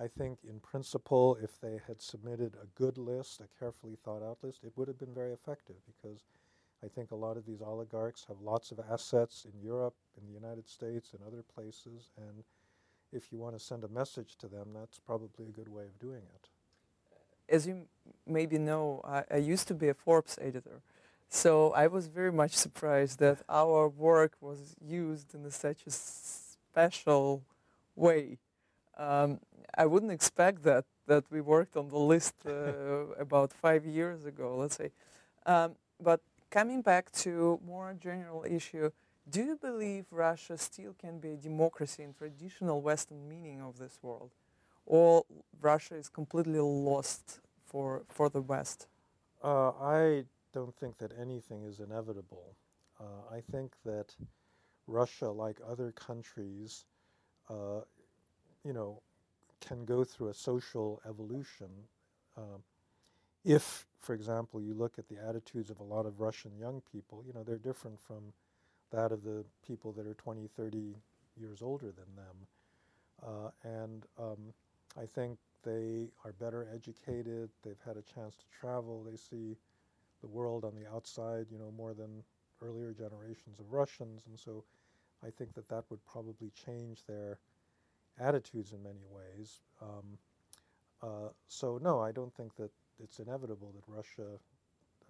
I 0.00 0.08
think, 0.08 0.38
in 0.48 0.58
principle, 0.58 1.38
if 1.40 1.60
they 1.60 1.80
had 1.86 2.02
submitted 2.02 2.56
a 2.60 2.66
good 2.74 2.98
list, 2.98 3.40
a 3.40 3.58
carefully 3.58 3.96
thought 4.04 4.22
out 4.22 4.38
list, 4.42 4.64
it 4.64 4.72
would 4.76 4.88
have 4.88 4.98
been 4.98 5.14
very 5.14 5.32
effective 5.32 5.76
because 5.86 6.24
I 6.84 6.88
think 6.88 7.12
a 7.12 7.16
lot 7.16 7.36
of 7.36 7.46
these 7.46 7.62
oligarchs 7.62 8.24
have 8.28 8.40
lots 8.40 8.72
of 8.72 8.80
assets 8.90 9.46
in 9.46 9.60
Europe, 9.62 9.94
in 10.20 10.26
the 10.26 10.34
United 10.34 10.68
States, 10.68 11.12
and 11.12 11.22
other 11.26 11.44
places, 11.54 12.10
and 12.16 12.42
if 13.12 13.30
you 13.30 13.38
want 13.38 13.56
to 13.56 13.64
send 13.64 13.84
a 13.84 13.88
message 13.88 14.36
to 14.38 14.48
them, 14.48 14.70
that's 14.74 14.98
probably 14.98 15.46
a 15.46 15.52
good 15.52 15.68
way 15.68 15.84
of 15.84 15.98
doing 15.98 16.22
it. 16.34 16.48
As 17.48 17.66
you 17.66 17.86
maybe 18.26 18.58
know, 18.58 19.00
I, 19.04 19.22
I 19.30 19.36
used 19.36 19.68
to 19.68 19.74
be 19.74 19.88
a 19.88 19.94
Forbes 19.94 20.38
editor. 20.40 20.82
So 21.28 21.72
I 21.72 21.86
was 21.88 22.06
very 22.06 22.32
much 22.32 22.52
surprised 22.52 23.18
that 23.18 23.42
our 23.48 23.88
work 23.88 24.32
was 24.40 24.76
used 24.80 25.34
in 25.34 25.50
such 25.50 25.86
a 25.86 25.90
special 25.90 27.42
way. 27.96 28.38
Um, 28.96 29.40
I 29.76 29.86
wouldn't 29.86 30.12
expect 30.12 30.62
that 30.64 30.84
that 31.06 31.24
we 31.30 31.40
worked 31.40 31.76
on 31.76 31.88
the 31.88 31.98
list 31.98 32.34
uh, 32.46 32.50
about 33.18 33.52
five 33.52 33.84
years 33.84 34.24
ago, 34.24 34.56
let's 34.56 34.76
say. 34.76 34.90
Um, 35.44 35.76
but 36.00 36.20
coming 36.50 36.80
back 36.80 37.10
to 37.24 37.60
more 37.66 37.94
general 38.00 38.44
issue, 38.48 38.90
do 39.28 39.42
you 39.42 39.56
believe 39.56 40.06
Russia 40.10 40.56
still 40.56 40.94
can 40.98 41.18
be 41.18 41.32
a 41.32 41.36
democracy 41.36 42.02
in 42.02 42.14
traditional 42.14 42.80
Western 42.80 43.28
meaning 43.28 43.60
of 43.60 43.78
this 43.78 43.98
world, 44.02 44.30
or 44.86 45.24
Russia 45.60 45.96
is 45.96 46.08
completely 46.08 46.60
lost 46.60 47.40
for 47.66 48.02
for 48.08 48.28
the 48.28 48.40
West? 48.40 48.86
Uh, 49.42 49.70
I 49.70 50.24
don't 50.54 50.74
think 50.76 50.98
that 50.98 51.12
anything 51.20 51.64
is 51.64 51.80
inevitable. 51.80 52.56
Uh, 53.00 53.34
I 53.34 53.40
think 53.40 53.72
that 53.84 54.14
Russia, 54.86 55.30
like 55.30 55.58
other 55.68 55.92
countries, 55.92 56.84
uh, 57.50 57.80
you 58.64 58.72
know, 58.72 59.02
can 59.60 59.84
go 59.84 60.04
through 60.04 60.28
a 60.28 60.34
social 60.34 61.02
evolution. 61.08 61.68
Um, 62.36 62.62
if, 63.44 63.86
for 63.98 64.14
example, 64.14 64.60
you 64.62 64.74
look 64.74 64.98
at 64.98 65.08
the 65.08 65.16
attitudes 65.28 65.70
of 65.70 65.80
a 65.80 65.84
lot 65.84 66.06
of 66.06 66.20
Russian 66.20 66.52
young 66.58 66.82
people, 66.92 67.24
you 67.26 67.32
know, 67.32 67.42
they're 67.42 67.58
different 67.58 67.98
from 68.00 68.32
that 68.92 69.10
of 69.10 69.24
the 69.24 69.44
people 69.66 69.92
that 69.92 70.06
are 70.06 70.14
20, 70.14 70.48
30 70.56 70.94
years 71.36 71.62
older 71.62 71.86
than 71.92 72.14
them. 72.14 72.36
Uh, 73.22 73.50
and 73.64 74.04
um, 74.18 74.52
I 74.96 75.06
think 75.06 75.38
they 75.64 76.08
are 76.24 76.32
better 76.32 76.68
educated, 76.72 77.50
they've 77.64 77.80
had 77.84 77.96
a 77.96 78.02
chance 78.02 78.36
to 78.36 78.44
travel, 78.60 79.02
they 79.02 79.16
see 79.16 79.56
the 80.24 80.30
world 80.30 80.64
on 80.64 80.74
the 80.74 80.88
outside, 80.90 81.46
you 81.50 81.58
know, 81.58 81.70
more 81.76 81.92
than 81.92 82.24
earlier 82.62 82.92
generations 82.92 83.60
of 83.60 83.70
Russians. 83.70 84.22
And 84.26 84.38
so 84.38 84.64
I 85.22 85.28
think 85.30 85.52
that 85.54 85.68
that 85.68 85.84
would 85.90 86.04
probably 86.06 86.50
change 86.50 87.04
their 87.06 87.38
attitudes 88.18 88.72
in 88.72 88.82
many 88.82 89.04
ways. 89.10 89.60
Um, 89.82 90.18
uh, 91.02 91.28
so 91.46 91.78
no, 91.82 92.00
I 92.00 92.10
don't 92.10 92.34
think 92.34 92.56
that 92.56 92.70
it's 93.02 93.18
inevitable 93.18 93.74
that 93.74 93.84
Russia 93.86 94.38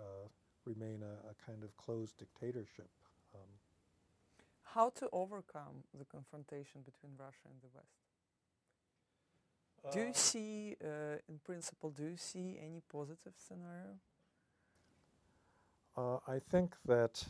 uh, 0.00 0.26
remain 0.64 1.02
a, 1.02 1.30
a, 1.30 1.34
kind 1.46 1.62
of 1.62 1.76
closed 1.76 2.16
dictatorship. 2.18 2.90
Um, 3.34 3.50
How 4.64 4.90
to 4.98 5.08
overcome 5.12 5.84
the 5.96 6.04
confrontation 6.04 6.80
between 6.84 7.12
Russia 7.16 7.46
and 7.46 7.60
the 7.62 7.68
West? 7.72 8.00
Uh, 9.86 9.92
do 9.92 10.00
you 10.00 10.10
uh, 10.10 10.12
see, 10.14 10.76
uh, 10.82 11.18
in 11.28 11.38
principle, 11.44 11.90
do 11.90 12.02
you 12.04 12.16
see 12.16 12.58
any 12.60 12.82
positive 12.90 13.34
scenario? 13.36 14.00
Uh, 15.96 16.16
I 16.26 16.38
think 16.50 16.74
that, 16.86 17.24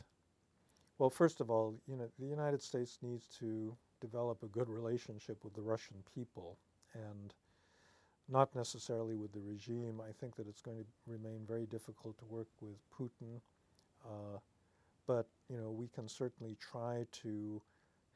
well, 0.99 1.11
first 1.11 1.41
of 1.41 1.51
all, 1.51 1.75
you 1.87 1.97
know, 1.97 2.09
the 2.19 2.27
United 2.27 2.63
States 2.63 2.99
needs 3.03 3.27
to 3.39 3.77
develop 4.01 4.43
a 4.43 4.47
good 4.47 4.69
relationship 4.69 5.45
with 5.45 5.55
the 5.55 5.61
Russian 5.61 5.97
people 6.15 6.57
and 6.95 7.35
not 8.29 8.55
necessarily 8.55 9.17
with 9.17 9.33
the 9.33 9.41
regime. 9.41 10.01
I 10.01 10.13
think 10.13 10.37
that 10.37 10.49
it's 10.49 10.63
going 10.63 10.79
to 10.79 10.85
remain 11.07 11.41
very 11.47 11.67
difficult 11.67 12.17
to 12.19 12.25
work 12.25 12.49
with 12.61 12.77
Putin. 12.99 13.41
Uh, 14.05 14.39
but, 15.07 15.27
you 15.51 15.59
know, 15.59 15.71
we 15.71 15.89
can 15.89 16.09
certainly 16.09 16.57
try 16.59 17.05
to 17.23 17.61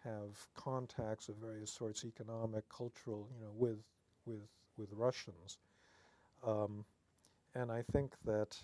have 0.04 0.46
contacts 0.54 1.28
of 1.28 1.36
various 1.36 1.70
sorts, 1.70 2.04
economic, 2.04 2.64
cultural, 2.74 3.28
you 3.34 3.44
know, 3.44 3.52
with, 3.54 3.82
with, 4.24 4.48
with 4.78 4.88
Russians. 4.92 5.58
Um, 6.46 6.84
and 7.54 7.70
I 7.70 7.82
think 7.92 8.12
that 8.24 8.56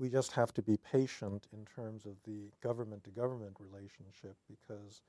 we 0.00 0.08
just 0.08 0.32
have 0.32 0.52
to 0.54 0.62
be 0.62 0.78
patient 0.78 1.46
in 1.52 1.66
terms 1.66 2.06
of 2.06 2.14
the 2.24 2.50
government 2.62 3.04
to 3.04 3.10
government 3.10 3.54
relationship 3.60 4.34
because 4.48 5.02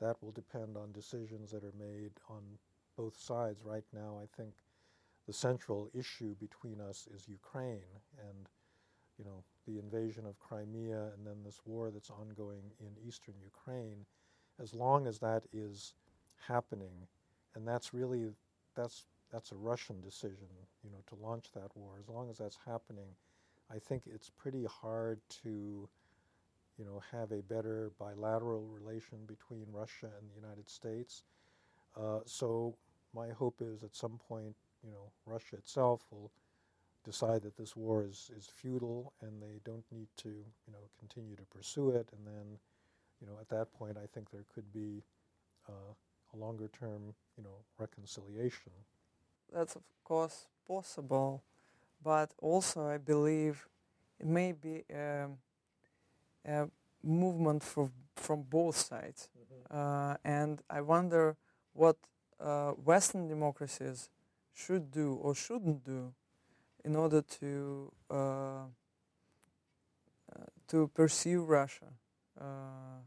that 0.00 0.16
will 0.22 0.30
depend 0.30 0.76
on 0.76 0.92
decisions 0.92 1.50
that 1.50 1.64
are 1.64 1.74
made 1.78 2.12
on 2.30 2.42
both 2.96 3.18
sides. 3.18 3.64
Right 3.64 3.84
now, 3.92 4.20
I 4.22 4.26
think 4.36 4.54
the 5.26 5.32
central 5.32 5.90
issue 5.92 6.36
between 6.36 6.80
us 6.80 7.08
is 7.12 7.28
Ukraine 7.28 7.90
and 8.20 8.48
you 9.18 9.24
know 9.24 9.42
the 9.66 9.80
invasion 9.80 10.24
of 10.26 10.38
Crimea 10.38 11.10
and 11.14 11.26
then 11.26 11.42
this 11.44 11.60
war 11.64 11.90
that's 11.90 12.10
ongoing 12.10 12.62
in 12.78 13.08
eastern 13.08 13.34
Ukraine. 13.42 14.06
As 14.62 14.72
long 14.72 15.08
as 15.08 15.18
that 15.18 15.42
is 15.52 15.94
happening, 16.46 17.08
and 17.56 17.66
that's 17.66 17.92
really 17.92 18.26
that's 18.76 19.06
that's 19.32 19.50
a 19.50 19.56
Russian 19.56 20.00
decision, 20.00 20.46
you 20.84 20.90
know, 20.90 21.02
to 21.08 21.16
launch 21.16 21.50
that 21.52 21.70
war. 21.74 21.94
As 21.98 22.08
long 22.08 22.30
as 22.30 22.38
that's 22.38 22.58
happening, 22.64 23.08
I 23.74 23.78
think 23.78 24.02
it's 24.06 24.30
pretty 24.30 24.64
hard 24.64 25.20
to 25.42 25.88
you 26.78 26.84
know, 26.84 27.02
have 27.12 27.32
a 27.32 27.42
better 27.42 27.90
bilateral 27.98 28.66
relation 28.66 29.18
between 29.26 29.64
Russia 29.72 30.10
and 30.18 30.28
the 30.28 30.34
United 30.34 30.68
States. 30.68 31.22
Uh, 31.96 32.20
so 32.26 32.76
my 33.14 33.30
hope 33.30 33.60
is 33.60 33.82
at 33.82 33.94
some 33.94 34.20
point, 34.28 34.54
you 34.84 34.90
know, 34.90 35.10
Russia 35.24 35.56
itself 35.56 36.04
will 36.10 36.30
decide 37.04 37.42
that 37.42 37.56
this 37.56 37.74
war 37.76 38.04
is, 38.04 38.30
is 38.36 38.50
futile 38.52 39.12
and 39.22 39.40
they 39.40 39.60
don't 39.64 39.84
need 39.90 40.08
to, 40.18 40.28
you 40.28 40.72
know, 40.72 40.90
continue 40.98 41.36
to 41.36 41.44
pursue 41.44 41.90
it. 41.90 42.08
And 42.12 42.26
then, 42.26 42.58
you 43.20 43.26
know, 43.26 43.38
at 43.40 43.48
that 43.48 43.72
point, 43.72 43.96
I 43.96 44.06
think 44.12 44.30
there 44.30 44.44
could 44.54 44.70
be 44.72 45.02
uh, 45.68 45.94
a 46.34 46.36
longer 46.36 46.68
term, 46.78 47.14
you 47.38 47.44
know, 47.44 47.64
reconciliation. 47.78 48.72
That's 49.52 49.76
of 49.76 49.82
course 50.04 50.46
possible, 50.66 51.42
but 52.02 52.32
also 52.38 52.86
I 52.86 52.98
believe 52.98 53.68
it 54.18 54.26
may 54.26 54.52
be 54.52 54.84
um, 54.94 55.38
uh, 56.48 56.66
movement 57.02 57.62
from 57.62 57.92
from 58.16 58.42
both 58.42 58.76
sides, 58.76 59.28
mm-hmm. 59.38 59.76
uh, 59.78 60.16
and 60.24 60.62
I 60.70 60.80
wonder 60.80 61.36
what 61.74 61.96
uh, 62.40 62.70
Western 62.70 63.28
democracies 63.28 64.08
should 64.54 64.90
do 64.90 65.14
or 65.22 65.34
shouldn't 65.34 65.84
do 65.84 66.14
in 66.84 66.96
order 66.96 67.20
to 67.20 67.92
uh, 68.10 68.14
uh, 68.14 68.64
to 70.68 70.88
pursue 70.88 71.42
Russia, 71.42 71.92
uh, 72.40 73.02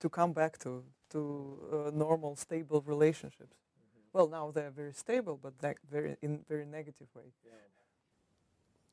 to 0.00 0.08
come 0.08 0.32
back 0.32 0.58
to 0.58 0.84
to 1.10 1.90
normal, 1.94 2.36
stable 2.36 2.82
relationships. 2.86 3.56
Mm-hmm. 3.56 4.00
Well, 4.12 4.28
now 4.28 4.50
they're 4.50 4.70
very 4.70 4.92
stable, 4.92 5.38
but 5.42 5.54
ne- 5.62 5.82
very 5.90 6.16
in 6.20 6.44
very 6.48 6.66
negative 6.66 7.08
way. 7.14 7.32
Yeah. 7.44 7.52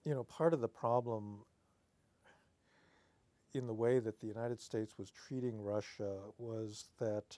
You 0.09 0.15
know, 0.15 0.23
part 0.23 0.55
of 0.55 0.59
the 0.59 0.67
problem 0.67 1.41
in 3.53 3.67
the 3.67 3.73
way 3.75 3.99
that 3.99 4.19
the 4.19 4.25
United 4.25 4.59
States 4.59 4.97
was 4.97 5.11
treating 5.11 5.61
Russia 5.61 6.15
was 6.39 6.87
that 6.99 7.37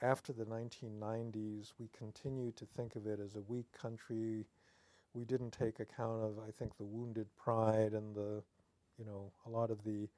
after 0.00 0.32
the 0.32 0.46
1990s, 0.46 1.74
we 1.78 1.90
continued 1.94 2.56
to 2.56 2.64
think 2.64 2.96
of 2.96 3.06
it 3.06 3.20
as 3.20 3.34
a 3.34 3.42
weak 3.42 3.66
country. 3.78 4.46
We 5.12 5.26
didn't 5.26 5.50
take 5.50 5.80
account 5.80 6.24
of, 6.24 6.38
I 6.38 6.50
think, 6.50 6.78
the 6.78 6.86
wounded 6.86 7.26
pride 7.36 7.92
and 7.92 8.16
the, 8.16 8.42
you 8.98 9.04
know, 9.04 9.30
a 9.44 9.50
lot 9.50 9.70
of 9.70 9.84
the 9.84 10.08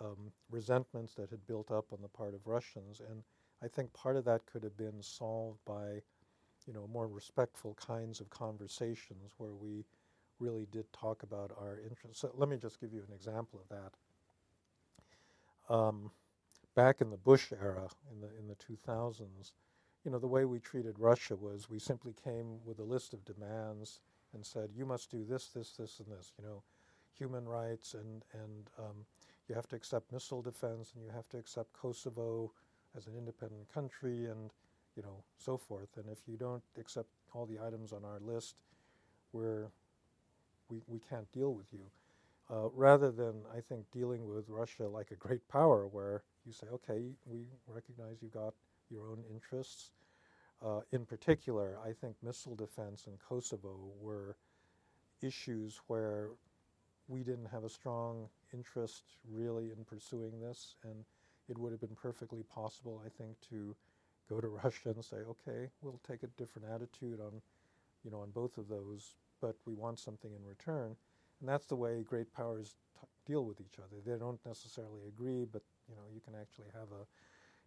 um, 0.00 0.30
resentments 0.52 1.14
that 1.14 1.30
had 1.30 1.44
built 1.48 1.72
up 1.72 1.86
on 1.92 1.98
the 2.00 2.06
part 2.06 2.34
of 2.34 2.46
Russians. 2.46 3.00
And 3.10 3.24
I 3.60 3.66
think 3.66 3.92
part 3.92 4.14
of 4.14 4.24
that 4.26 4.46
could 4.46 4.62
have 4.62 4.76
been 4.76 5.02
solved 5.02 5.58
by, 5.66 6.00
you 6.64 6.72
know, 6.72 6.86
more 6.92 7.08
respectful 7.08 7.74
kinds 7.74 8.20
of 8.20 8.30
conversations 8.30 9.32
where 9.36 9.54
we 9.54 9.84
really 10.40 10.66
did 10.72 10.92
talk 10.92 11.22
about 11.22 11.52
our 11.60 11.78
interests. 11.78 12.20
So 12.22 12.30
let 12.36 12.48
me 12.48 12.56
just 12.56 12.80
give 12.80 12.92
you 12.92 13.02
an 13.08 13.14
example 13.14 13.60
of 13.62 13.68
that 13.76 13.92
um, 15.68 16.10
back 16.74 17.00
in 17.00 17.10
the 17.10 17.16
Bush 17.16 17.52
era, 17.52 17.88
in 18.12 18.20
the 18.20 18.28
in 18.38 18.48
the 18.48 18.56
2000s, 18.56 19.52
you 20.04 20.10
know, 20.10 20.18
the 20.18 20.28
way 20.28 20.44
we 20.44 20.58
treated 20.60 20.98
Russia 20.98 21.36
was 21.36 21.70
we 21.70 21.78
simply 21.78 22.14
came 22.24 22.58
with 22.64 22.78
a 22.78 22.84
list 22.84 23.14
of 23.14 23.24
demands 23.24 24.00
and 24.34 24.44
said, 24.44 24.70
you 24.76 24.84
must 24.84 25.10
do 25.10 25.24
this, 25.24 25.46
this, 25.48 25.72
this, 25.72 26.00
and 26.00 26.08
this. 26.16 26.32
You 26.38 26.44
know, 26.46 26.62
human 27.18 27.46
rights 27.48 27.94
and 27.94 28.24
and 28.34 28.70
um, 28.78 29.06
you 29.48 29.54
have 29.54 29.68
to 29.68 29.76
accept 29.76 30.12
missile 30.12 30.42
defense 30.42 30.92
and 30.94 31.04
you 31.04 31.10
have 31.14 31.28
to 31.30 31.38
accept 31.38 31.72
Kosovo 31.72 32.52
as 32.96 33.06
an 33.06 33.14
independent 33.16 33.72
country 33.72 34.26
and 34.26 34.52
you 34.96 35.02
know 35.02 35.24
so 35.38 35.56
forth. 35.56 35.90
And 35.96 36.06
if 36.10 36.18
you 36.28 36.36
don't 36.36 36.62
accept 36.78 37.08
all 37.34 37.46
the 37.46 37.58
items 37.64 37.92
on 37.92 38.04
our 38.04 38.20
list, 38.20 38.56
we're 39.32 39.68
we, 40.68 40.80
we 40.86 40.98
can't 40.98 41.30
deal 41.32 41.54
with 41.54 41.72
you 41.72 41.90
uh, 42.50 42.68
rather 42.74 43.10
than, 43.10 43.34
I 43.56 43.60
think, 43.60 43.90
dealing 43.92 44.26
with 44.26 44.48
Russia 44.48 44.88
like 44.88 45.10
a 45.10 45.16
great 45.16 45.46
power 45.48 45.86
where 45.86 46.22
you 46.44 46.52
say, 46.52 46.66
okay, 46.72 47.12
we 47.24 47.46
recognize 47.66 48.18
you've 48.20 48.32
got 48.34 48.54
your 48.90 49.08
own 49.10 49.24
interests. 49.32 49.90
Uh, 50.64 50.80
in 50.92 51.04
particular, 51.04 51.78
I 51.84 51.92
think 51.92 52.16
missile 52.22 52.54
defense 52.54 53.06
in 53.06 53.14
Kosovo 53.16 53.76
were 54.00 54.36
issues 55.22 55.80
where 55.86 56.30
we 57.08 57.22
didn't 57.22 57.46
have 57.46 57.64
a 57.64 57.68
strong 57.68 58.28
interest 58.52 59.02
really 59.30 59.70
in 59.76 59.84
pursuing 59.84 60.40
this, 60.40 60.76
and 60.84 61.04
it 61.48 61.58
would 61.58 61.72
have 61.72 61.80
been 61.80 61.96
perfectly 62.00 62.42
possible, 62.42 63.02
I 63.04 63.08
think, 63.08 63.36
to 63.50 63.74
go 64.28 64.40
to 64.40 64.48
Russia 64.64 64.90
and 64.90 65.04
say, 65.04 65.16
okay, 65.16 65.70
we'll 65.82 66.00
take 66.06 66.22
a 66.22 66.28
different 66.38 66.68
attitude 66.72 67.20
on, 67.20 67.40
you 68.04 68.10
know, 68.10 68.20
on 68.20 68.30
both 68.30 68.56
of 68.58 68.68
those, 68.68 69.16
but 69.44 69.56
we 69.66 69.74
want 69.74 69.98
something 69.98 70.30
in 70.32 70.42
return. 70.48 70.96
And 71.40 71.48
that's 71.48 71.66
the 71.66 71.76
way 71.76 72.02
great 72.02 72.32
powers 72.32 72.76
deal 73.26 73.44
with 73.44 73.60
each 73.60 73.78
other. 73.78 74.00
They 74.06 74.18
don't 74.18 74.40
necessarily 74.46 75.02
agree, 75.06 75.44
but 75.44 75.60
you 75.86 75.94
know, 75.96 76.04
you 76.14 76.20
can 76.20 76.34
actually 76.34 76.68
have 76.72 76.88
a 76.92 77.04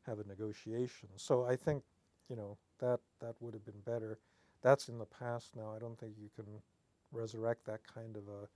have 0.10 0.18
a 0.18 0.28
negotiation. 0.28 1.10
So 1.18 1.46
I 1.46 1.56
think, 1.56 1.84
you 2.30 2.36
know, 2.36 2.58
that 2.80 3.00
that 3.22 3.36
would 3.42 3.54
have 3.54 3.64
been 3.64 3.82
better. 3.86 4.18
That's 4.64 4.90
in 4.90 4.98
the 4.98 5.06
past 5.06 5.56
now. 5.56 5.72
I 5.76 5.78
don't 5.78 6.00
think 6.00 6.14
you 6.20 6.30
can 6.36 6.48
resurrect 7.12 7.64
that 7.68 7.82
kind 7.86 8.16
of 8.18 8.24
a 8.28 8.48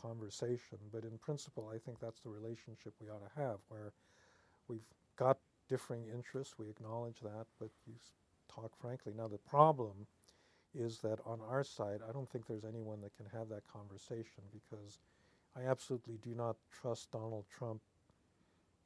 conversation. 0.00 0.78
But 0.92 1.04
in 1.04 1.16
principle, 1.18 1.70
I 1.72 1.78
think 1.78 2.00
that's 2.00 2.22
the 2.22 2.30
relationship 2.30 2.94
we 3.00 3.08
ought 3.08 3.22
to 3.22 3.40
have, 3.40 3.58
where 3.68 3.92
we've 4.66 4.90
got 5.16 5.38
differing 5.68 6.06
interests. 6.12 6.58
We 6.58 6.68
acknowledge 6.68 7.20
that, 7.20 7.46
but 7.60 7.70
you 7.86 7.94
talk 8.52 8.72
frankly. 8.80 9.12
Now 9.16 9.28
the 9.28 9.38
problem 9.38 10.06
is 10.74 10.98
that 10.98 11.20
on 11.24 11.40
our 11.48 11.64
side, 11.64 12.00
I 12.08 12.12
don't 12.12 12.28
think 12.28 12.46
there's 12.46 12.64
anyone 12.64 13.00
that 13.02 13.16
can 13.16 13.26
have 13.32 13.48
that 13.48 13.62
conversation 13.72 14.42
because 14.52 14.98
I 15.56 15.68
absolutely 15.68 16.18
do 16.22 16.34
not 16.34 16.56
trust 16.70 17.10
Donald 17.12 17.44
Trump. 17.56 17.80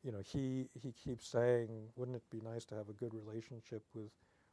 You 0.05 0.13
know, 0.13 0.21
he, 0.25 0.69
he 0.81 0.93
keeps 0.93 1.27
saying, 1.27 1.69
wouldn't 1.97 2.17
it 2.17 2.23
be 2.31 2.41
nice 2.41 2.65
to 2.67 2.75
have 2.75 2.89
a 2.89 2.93
good 2.93 3.13
relationship 3.15 3.83
with 3.95 4.11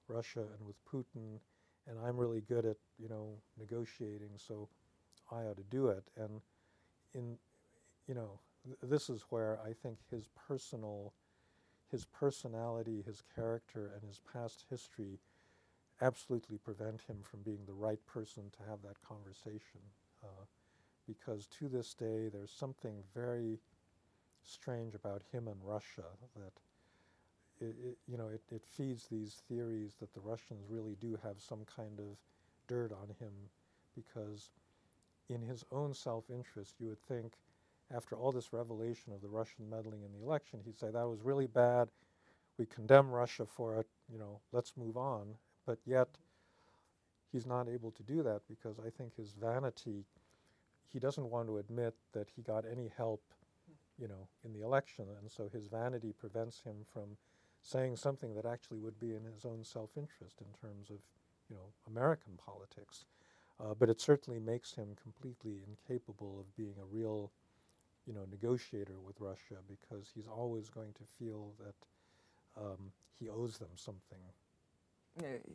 Russia 0.08 0.40
and 0.58 0.66
with 0.66 0.76
Putin? 0.86 1.40
And 1.88 1.98
I'm 2.04 2.18
really 2.18 2.42
good 2.42 2.66
at, 2.66 2.78
you 2.98 3.10
know, 3.10 3.36
negotiating, 3.60 4.32
so 4.38 4.70
I 5.32 5.44
ought 5.44 5.58
to 5.58 5.64
do 5.70 5.88
it. 5.88 6.04
And 6.18 6.42
in, 7.14 7.38
you 8.08 8.16
know, 8.16 8.40
th- 8.66 8.78
this 8.84 9.10
is 9.10 9.26
where 9.30 9.60
I 9.64 9.74
think 9.74 9.98
his 10.10 10.30
personal, 10.48 11.14
his 11.92 12.06
personality, 12.06 13.04
his 13.06 13.24
character, 13.36 13.92
and 13.94 14.08
his 14.08 14.20
past 14.34 14.66
history 14.70 15.20
absolutely 16.02 16.58
prevent 16.58 17.02
him 17.08 17.18
from 17.22 17.42
being 17.42 17.66
the 17.66 17.74
right 17.74 18.06
person 18.06 18.44
to 18.52 18.70
have 18.70 18.82
that 18.84 19.02
conversation. 19.08 19.82
Uh, 20.24 20.46
because 21.08 21.48
to 21.48 21.68
this 21.70 21.94
day, 21.94 22.30
there's 22.32 22.52
something 22.52 22.96
very 23.14 23.60
strange 24.44 24.96
about 24.96 25.22
him 25.32 25.48
and 25.48 25.58
Russia 25.64 26.06
that, 26.36 26.54
it, 27.66 27.76
it, 27.84 27.98
you 28.08 28.18
know, 28.18 28.28
it, 28.28 28.42
it 28.52 28.64
feeds 28.66 29.08
these 29.08 29.42
theories 29.48 29.94
that 30.00 30.14
the 30.14 30.20
Russians 30.20 30.66
really 30.70 30.96
do 31.00 31.18
have 31.24 31.36
some 31.40 31.66
kind 31.76 32.00
of 32.00 32.18
dirt 32.68 32.92
on 32.92 33.10
him 33.20 33.34
because 33.96 34.50
in 35.30 35.42
his 35.42 35.64
own 35.72 35.94
self-interest, 35.94 36.76
you 36.80 36.88
would 36.90 37.02
think 37.02 37.34
after 37.96 38.16
all 38.16 38.32
this 38.32 38.52
revelation 38.54 39.14
of 39.14 39.22
the 39.22 39.28
Russian 39.28 39.70
meddling 39.70 40.02
in 40.04 40.12
the 40.12 40.26
election, 40.26 40.60
he'd 40.66 40.78
say 40.78 40.90
that 40.92 41.08
was 41.08 41.22
really 41.24 41.48
bad. 41.48 41.88
We 42.58 42.66
condemn 42.66 43.12
Russia 43.12 43.46
for 43.46 43.80
it. 43.80 43.88
You 44.12 44.18
know, 44.20 44.40
let's 44.52 44.74
move 44.78 44.98
on. 44.98 45.36
But 45.66 45.80
yet, 45.86 46.10
he's 47.32 47.46
not 47.46 47.68
able 47.68 47.92
to 47.92 48.04
do 48.04 48.24
that 48.24 48.42
because 48.48 48.78
I 48.80 48.90
think 48.90 49.16
his 49.16 49.34
vanity 49.34 50.06
he 50.96 51.00
doesn't 51.00 51.30
want 51.30 51.48
to 51.50 51.58
admit 51.58 51.94
that 52.14 52.30
he 52.34 52.42
got 52.42 52.64
any 52.72 52.90
help, 52.96 53.22
you 54.00 54.08
know, 54.08 54.30
in 54.46 54.54
the 54.54 54.62
election, 54.62 55.06
and 55.20 55.30
so 55.30 55.50
his 55.52 55.68
vanity 55.68 56.14
prevents 56.18 56.62
him 56.62 56.86
from 56.94 57.18
saying 57.62 57.98
something 57.98 58.34
that 58.34 58.46
actually 58.46 58.80
would 58.80 58.98
be 58.98 59.14
in 59.14 59.26
his 59.26 59.44
own 59.44 59.62
self-interest 59.62 60.40
in 60.40 60.48
terms 60.62 60.90
of, 60.90 60.98
you 61.50 61.56
know, 61.58 61.74
American 61.86 62.34
politics. 62.38 63.04
Uh, 63.60 63.74
but 63.78 63.90
it 63.90 64.00
certainly 64.00 64.40
makes 64.40 64.74
him 64.76 64.96
completely 65.02 65.64
incapable 65.68 66.40
of 66.40 66.56
being 66.56 66.76
a 66.82 66.96
real, 66.96 67.30
you 68.06 68.14
know, 68.14 68.26
negotiator 68.32 69.00
with 69.06 69.20
Russia 69.20 69.56
because 69.68 70.12
he's 70.16 70.28
always 70.28 70.70
going 70.70 70.94
to 70.94 71.04
feel 71.20 71.54
that 71.60 72.62
um, 72.62 72.92
he 73.20 73.30
owes 73.30 73.58
them 73.58 73.76
something. 73.76 74.20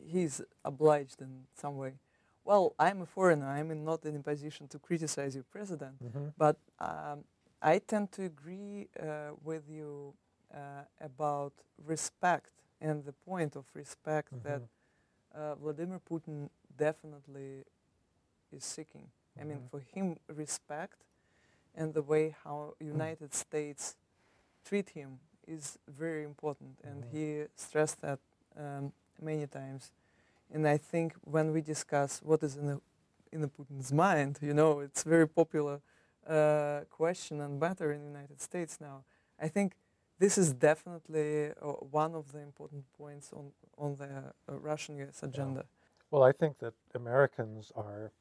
He's 0.07 0.41
obliged 0.63 1.21
in 1.21 1.45
some 1.55 1.77
way 1.77 1.93
well, 2.43 2.73
I'm 2.79 3.01
a 3.01 3.05
foreigner. 3.05 3.47
I'm 3.47 3.83
not 3.83 4.05
in 4.05 4.15
a 4.15 4.19
position 4.19 4.67
to 4.69 4.79
criticize 4.79 5.35
your 5.35 5.43
president, 5.43 6.03
mm-hmm. 6.03 6.29
but 6.37 6.57
um, 6.79 7.23
I 7.61 7.79
tend 7.79 8.11
to 8.13 8.23
agree 8.23 8.87
uh, 8.99 9.31
with 9.43 9.63
you 9.69 10.13
uh, 10.53 10.83
about 10.99 11.53
respect 11.85 12.51
and 12.79 13.05
the 13.05 13.13
point 13.13 13.55
of 13.55 13.65
respect 13.73 14.33
mm-hmm. 14.33 14.47
that 14.47 14.61
uh, 15.35 15.55
Vladimir 15.55 15.99
Putin 15.99 16.49
definitely 16.77 17.63
is 18.51 18.63
seeking. 18.63 19.01
Mm-hmm. 19.03 19.41
I 19.41 19.43
mean, 19.43 19.57
mm-hmm. 19.57 19.67
for 19.67 19.83
him, 19.93 20.17
respect 20.27 20.97
and 21.75 21.93
the 21.93 22.01
way 22.01 22.35
how 22.43 22.73
mm. 22.81 22.87
United 22.87 23.33
States 23.33 23.95
treat 24.65 24.89
him 24.89 25.19
is 25.47 25.79
very 25.87 26.25
important, 26.25 26.79
and 26.83 27.05
mm-hmm. 27.05 27.17
he 27.17 27.43
stressed 27.55 28.01
that 28.01 28.19
um, 28.59 28.91
many 29.21 29.47
times. 29.47 29.91
And 30.53 30.67
I 30.67 30.77
think 30.77 31.13
when 31.23 31.51
we 31.51 31.61
discuss 31.61 32.21
what 32.23 32.43
is 32.43 32.57
in 32.57 32.67
the, 32.67 32.81
in 33.31 33.43
a 33.43 33.47
Putin's 33.47 33.93
mind, 33.93 34.39
you 34.41 34.53
know, 34.53 34.79
it's 34.79 35.03
very 35.03 35.27
popular 35.27 35.81
uh, 36.27 36.81
question 36.89 37.41
and 37.41 37.59
matter 37.59 37.91
in 37.91 38.01
the 38.01 38.07
United 38.07 38.41
States 38.41 38.79
now. 38.79 39.03
I 39.39 39.47
think 39.47 39.73
this 40.19 40.37
is 40.37 40.53
definitely 40.53 41.49
uh, 41.49 41.71
one 41.89 42.13
of 42.13 42.31
the 42.31 42.39
important 42.39 42.83
points 42.97 43.31
on, 43.33 43.51
on 43.77 43.95
the 43.95 44.05
uh, 44.05 44.59
Russian-US 44.59 45.23
agenda. 45.23 45.61
Yeah. 45.61 46.07
Well, 46.11 46.23
I 46.23 46.31
think 46.31 46.59
that 46.59 46.73
Americans 46.93 47.71
are 47.75 48.11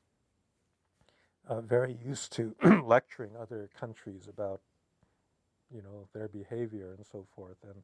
uh, 1.49 1.61
very 1.61 1.99
used 2.05 2.33
to 2.33 2.55
lecturing 2.87 3.33
other 3.37 3.69
countries 3.79 4.29
about, 4.29 4.61
you 5.75 5.83
know, 5.83 6.07
their 6.15 6.29
behavior 6.29 6.95
and 6.97 7.05
so 7.05 7.27
forth. 7.35 7.57
And 7.65 7.83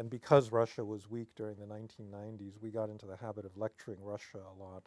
and 0.00 0.08
because 0.08 0.50
Russia 0.50 0.82
was 0.82 1.10
weak 1.10 1.28
during 1.36 1.56
the 1.56 1.66
1990s, 1.66 2.54
we 2.62 2.70
got 2.70 2.88
into 2.88 3.04
the 3.04 3.18
habit 3.18 3.44
of 3.44 3.54
lecturing 3.58 3.98
Russia 4.02 4.38
a 4.38 4.58
lot. 4.58 4.84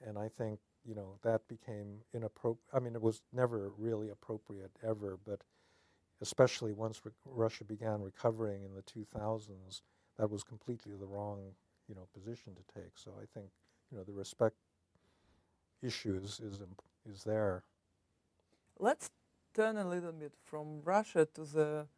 And 0.00 0.16
I 0.16 0.28
think, 0.28 0.60
you 0.82 0.94
know, 0.94 1.18
that 1.22 1.46
became 1.46 1.98
inappropriate. 2.14 2.64
I 2.72 2.78
mean, 2.78 2.94
it 2.94 3.02
was 3.02 3.20
never 3.34 3.70
really 3.76 4.08
appropriate 4.08 4.70
ever, 4.82 5.18
but 5.26 5.40
especially 6.22 6.72
once 6.72 7.02
re- 7.04 7.12
Russia 7.26 7.64
began 7.64 8.00
recovering 8.00 8.64
in 8.64 8.72
the 8.74 8.80
2000s, 8.80 9.82
that 10.18 10.30
was 10.30 10.42
completely 10.42 10.94
the 10.98 11.04
wrong, 11.04 11.40
you 11.86 11.94
know, 11.94 12.08
position 12.14 12.54
to 12.54 12.80
take. 12.80 12.92
So 12.96 13.10
I 13.20 13.26
think, 13.34 13.50
you 13.92 13.98
know, 13.98 14.04
the 14.04 14.14
respect 14.14 14.56
issues 15.82 16.40
is, 16.40 16.40
is, 16.40 16.60
is 17.12 17.24
there. 17.24 17.62
Let's 18.78 19.10
turn 19.52 19.76
a 19.76 19.86
little 19.86 20.12
bit 20.12 20.32
from 20.46 20.80
Russia 20.82 21.28
to 21.34 21.44
the 21.44 21.88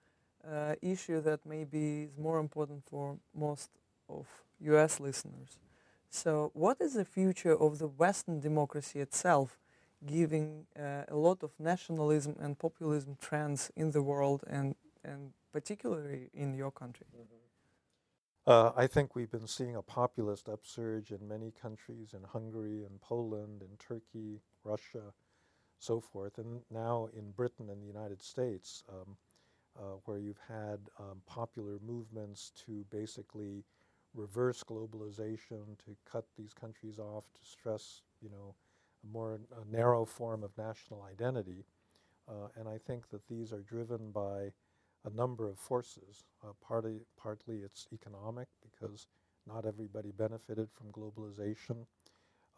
uh, 0.50 0.74
issue 0.83 1.20
that 1.20 1.40
maybe 1.46 2.05
is 2.05 2.18
more 2.18 2.38
important 2.38 2.85
for 2.85 3.16
most 3.35 3.70
of 4.09 4.26
US 4.61 5.00
listeners. 5.00 5.59
So, 6.11 6.50
what 6.55 6.81
is 6.81 6.94
the 6.94 7.05
future 7.05 7.57
of 7.57 7.78
the 7.78 7.88
Western 7.88 8.40
democracy 8.40 9.00
itself, 9.00 9.59
giving 10.05 10.66
uh, 10.78 11.05
a 11.09 11.16
lot 11.16 11.42
of 11.42 11.52
nationalism 11.59 12.37
and 12.38 12.59
populism 12.59 13.16
trends 13.20 13.70
in 13.76 13.92
the 13.92 14.02
world 14.02 14.44
and, 14.46 14.74
and 15.05 15.33
particularly 15.52 16.28
in 16.35 16.55
your 16.55 16.70
country? 16.70 17.07
Mm-hmm. 17.16 17.42
Uh, 18.44 18.72
I 18.76 18.88
think 18.88 19.14
we've 19.14 19.31
been 19.31 19.46
seeing 19.46 19.76
a 19.76 19.83
populist 19.83 20.48
upsurge 20.48 21.12
in 21.12 21.28
many 21.28 21.52
countries, 21.52 22.12
in 22.12 22.24
Hungary, 22.24 22.85
in 22.85 22.98
Poland, 23.00 23.62
in 23.62 23.76
Turkey, 23.78 24.40
Russia, 24.64 25.14
so 25.78 26.00
forth, 26.00 26.38
and 26.38 26.61
now 26.70 27.09
in 27.16 27.31
Britain 27.31 27.70
and 27.70 27.81
the 27.81 27.87
United 27.87 28.20
States. 28.20 28.83
Um, 28.88 29.16
uh, 29.78 29.96
where 30.04 30.18
you've 30.18 30.40
had 30.48 30.78
um, 30.98 31.20
popular 31.26 31.78
movements 31.87 32.52
to 32.66 32.85
basically 32.90 33.64
reverse 34.14 34.62
globalization, 34.62 35.78
to 35.85 35.96
cut 36.11 36.26
these 36.37 36.52
countries 36.52 36.98
off, 36.98 37.24
to 37.35 37.48
stress, 37.48 38.02
you 38.20 38.28
know, 38.28 38.54
a 39.04 39.12
more 39.12 39.40
a 39.61 39.74
narrow 39.74 40.04
form 40.04 40.42
of 40.44 40.56
national 40.58 41.02
identity. 41.11 41.64
Uh, 42.28 42.48
and 42.56 42.68
I 42.68 42.78
think 42.78 43.08
that 43.11 43.26
these 43.28 43.52
are 43.52 43.62
driven 43.62 44.11
by 44.12 44.52
a 45.04 45.11
number 45.11 45.48
of 45.48 45.58
forces. 45.58 46.24
Uh, 46.44 46.52
partly, 46.66 47.00
partly 47.16 47.56
it's 47.58 47.87
economic 47.92 48.48
because 48.62 49.06
not 49.46 49.66
everybody 49.66 50.12
benefited 50.12 50.68
from 50.70 50.92
globalization. 50.92 51.87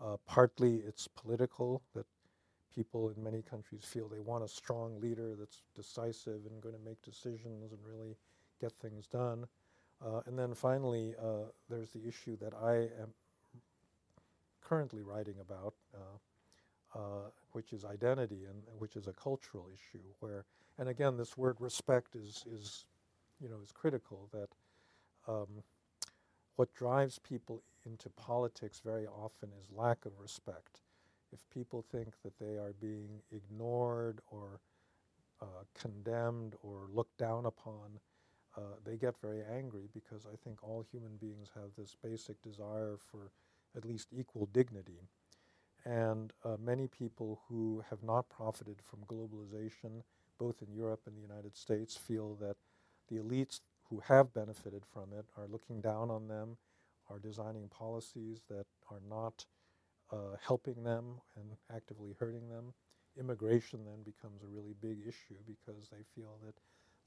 Uh, 0.00 0.16
partly 0.26 0.76
it's 0.86 1.08
political, 1.08 1.82
that 1.94 2.06
people 2.74 3.10
in 3.14 3.22
many 3.22 3.42
countries 3.42 3.84
feel 3.84 4.08
they 4.08 4.20
want 4.20 4.44
a 4.44 4.48
strong 4.48 5.00
leader 5.00 5.34
that's 5.38 5.62
decisive 5.74 6.40
and 6.50 6.60
going 6.60 6.74
to 6.74 6.80
make 6.84 7.00
decisions 7.02 7.72
and 7.72 7.80
really 7.84 8.16
get 8.60 8.72
things 8.80 9.06
done. 9.06 9.46
Uh, 10.04 10.20
and 10.26 10.38
then 10.38 10.54
finally, 10.54 11.14
uh, 11.22 11.46
there's 11.68 11.90
the 11.90 12.06
issue 12.06 12.36
that 12.36 12.52
I 12.54 12.74
am 13.00 13.12
currently 14.62 15.02
writing 15.02 15.36
about, 15.40 15.74
uh, 15.94 16.98
uh 16.98 17.30
which 17.52 17.72
is 17.72 17.84
identity 17.84 18.44
and 18.48 18.62
which 18.78 18.96
is 18.96 19.06
a 19.06 19.12
cultural 19.12 19.68
issue. 19.72 20.04
Where, 20.20 20.44
and 20.78 20.88
again, 20.88 21.16
this 21.16 21.36
word 21.36 21.56
respect 21.60 22.16
is 22.16 22.44
is, 22.50 22.86
you 23.40 23.48
know, 23.48 23.56
is 23.62 23.72
critical. 23.72 24.28
That 24.32 24.48
um, 25.28 25.62
what 26.56 26.74
drives 26.74 27.18
people 27.18 27.62
into 27.84 28.08
politics 28.10 28.80
very 28.84 29.06
often 29.06 29.50
is 29.60 29.70
lack 29.70 30.04
of 30.04 30.12
respect. 30.20 30.80
If 31.34 31.40
people 31.50 31.84
think 31.92 32.14
that 32.22 32.38
they 32.38 32.56
are 32.56 32.74
being 32.80 33.20
ignored 33.32 34.20
or 34.30 34.60
uh, 35.42 35.64
condemned 35.78 36.54
or 36.62 36.88
looked 36.94 37.18
down 37.18 37.46
upon, 37.46 37.98
uh, 38.56 38.60
they 38.86 38.96
get 38.96 39.20
very 39.20 39.42
angry 39.52 39.88
because 39.92 40.26
I 40.26 40.36
think 40.44 40.62
all 40.62 40.84
human 40.92 41.16
beings 41.16 41.50
have 41.54 41.70
this 41.76 41.96
basic 42.02 42.40
desire 42.42 42.96
for 43.10 43.32
at 43.76 43.84
least 43.84 44.08
equal 44.16 44.48
dignity. 44.52 45.00
And 45.84 46.32
uh, 46.44 46.56
many 46.58 46.86
people 46.86 47.40
who 47.48 47.84
have 47.90 48.02
not 48.02 48.28
profited 48.30 48.76
from 48.82 49.00
globalization, 49.06 50.02
both 50.38 50.62
in 50.62 50.72
Europe 50.72 51.02
and 51.06 51.16
the 51.16 51.20
United 51.20 51.56
States, 51.56 51.96
feel 51.96 52.36
that 52.36 52.56
the 53.08 53.16
elites 53.16 53.60
who 53.90 54.00
have 54.00 54.32
benefited 54.32 54.84
from 54.92 55.12
it 55.12 55.26
are 55.36 55.46
looking 55.48 55.80
down 55.80 56.10
on 56.10 56.28
them, 56.28 56.56
are 57.10 57.18
designing 57.18 57.68
policies 57.68 58.40
that 58.48 58.66
are 58.90 59.02
not 59.10 59.44
uh, 60.12 60.36
helping 60.40 60.82
them 60.82 61.20
and 61.36 61.46
actively 61.74 62.14
hurting 62.18 62.48
them. 62.48 62.72
Immigration 63.18 63.80
then 63.84 64.02
becomes 64.04 64.42
a 64.42 64.48
really 64.48 64.74
big 64.80 64.98
issue 65.06 65.38
because 65.46 65.88
they 65.90 66.04
feel 66.14 66.36
that 66.44 66.54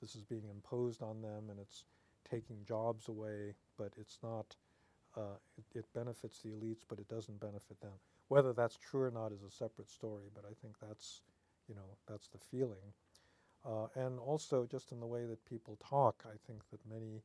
this 0.02 0.16
is 0.16 0.24
being 0.24 0.50
imposed 0.50 1.02
on 1.02 1.22
them 1.22 1.50
and 1.50 1.60
it's 1.60 1.84
taking 2.30 2.58
jobs 2.68 3.08
away, 3.08 3.54
but 3.78 3.94
it's 3.98 4.20
not, 4.24 4.56
uh, 5.16 5.38
it, 5.58 5.80
it, 5.80 5.86
benefits 5.94 6.40
the 6.42 6.50
elites, 6.50 6.84
but 6.88 7.00
it 7.00 7.08
doesn't 7.08 7.40
benefit 7.40 7.80
them. 7.82 7.94
Whether 8.28 8.54
that's 8.54 8.78
true 8.78 9.04
or 9.04 9.12
not 9.12 9.32
is 9.32 9.44
a 9.44 9.52
separate 9.52 9.90
story, 9.90 10.26
but 10.36 10.44
I 10.46 10.54
think 10.62 10.76
that's, 10.82 11.22
you 11.68 11.76
know, 11.76 11.98
that's 12.08 12.28
the 12.28 12.40
feeling. 12.52 12.94
Uh, 13.66 13.88
and 13.96 14.20
also 14.20 14.68
just 14.70 14.92
in 14.92 15.00
the 15.00 15.08
way 15.08 15.26
that 15.26 15.44
people 15.46 15.78
talk, 15.78 16.24
I 16.26 16.36
think 16.46 16.62
that 16.72 16.80
many 16.90 17.24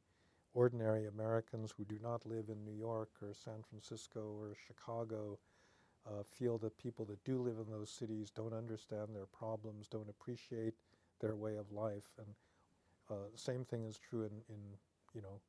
ordinary 0.55 1.07
Americans 1.07 1.73
who 1.77 1.85
do 1.85 1.99
not 2.03 2.27
live 2.27 2.49
in 2.49 2.65
New 2.65 2.77
York 2.77 3.11
or 3.23 3.33
San 3.33 3.63
Francisco 3.69 4.37
or 4.39 4.55
Chicago 4.67 5.39
uh, 6.07 6.23
feel 6.39 6.59
that 6.59 6.77
people 6.79 7.05
that 7.07 7.23
do 7.25 7.41
live 7.41 7.57
in 7.65 7.71
those 7.71 7.91
cities 7.91 8.31
don't 8.31 8.53
understand 8.53 9.09
their 9.15 9.27
problems, 9.27 9.89
don't 9.89 10.09
appreciate 10.09 10.75
their 11.21 11.37
way 11.37 11.57
of 11.57 11.71
life. 11.71 12.15
And 12.19 12.27
uh, 13.11 13.29
same 13.37 13.65
thing 13.65 13.85
is 13.85 13.99
true 13.99 14.23
in, 14.23 14.33
in, 14.49 14.61
you 15.15 15.23
know, 15.23 15.41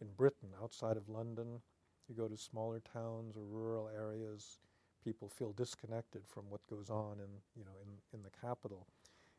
in 0.00 0.08
Britain. 0.16 0.48
Outside 0.62 0.96
of 0.96 1.08
London, 1.08 1.60
you 2.08 2.14
go 2.14 2.28
to 2.28 2.36
smaller 2.36 2.80
towns 2.92 3.36
or 3.36 3.44
rural 3.44 3.88
areas, 3.96 4.58
people 5.04 5.28
feel 5.28 5.52
disconnected 5.52 6.22
from 6.26 6.44
what 6.48 6.60
goes 6.68 6.90
on 6.90 7.16
in, 7.18 7.30
you 7.56 7.64
know, 7.64 7.72
in, 7.82 8.18
in 8.18 8.22
the 8.22 8.30
capital. 8.40 8.86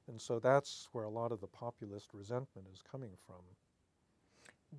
And 0.08 0.20
so 0.20 0.40
that's 0.40 0.90
where 0.92 1.06
a 1.06 1.10
lot 1.10 1.32
of 1.32 1.40
the 1.40 1.48
populist 1.48 2.10
resentment 2.14 2.68
is 2.74 2.82
coming 2.90 3.12
from. 3.26 3.38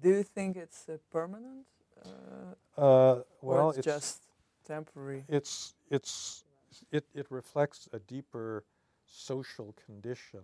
Do 0.03 0.09
you 0.11 0.23
think 0.23 0.57
it's 0.57 0.89
uh, 0.89 0.97
permanent? 1.11 1.67
Uh, 2.05 2.81
uh 2.81 3.23
well, 3.41 3.71
it's, 3.71 3.79
it's, 3.79 3.87
just 3.87 4.23
temporary. 4.65 5.25
It's 5.29 5.75
it's 5.91 6.45
it 6.91 7.05
it 7.15 7.27
reflects 7.31 7.89
a 7.93 7.99
deeper 8.01 8.65
social 9.07 9.75
condition 9.87 10.43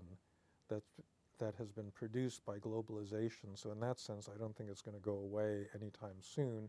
that 0.69 0.83
that 1.39 1.55
has 1.57 1.73
been 1.73 1.91
produced 1.93 2.45
by 2.45 2.59
globalization. 2.59 3.55
So 3.55 3.73
in 3.73 3.81
that 3.81 3.99
sense, 3.99 4.29
I 4.33 4.39
don't 4.39 4.55
think 4.57 4.71
it's 4.71 4.83
going 4.83 4.97
to 4.97 5.03
go 5.03 5.15
away 5.15 5.67
anytime 5.75 6.21
soon. 6.21 6.69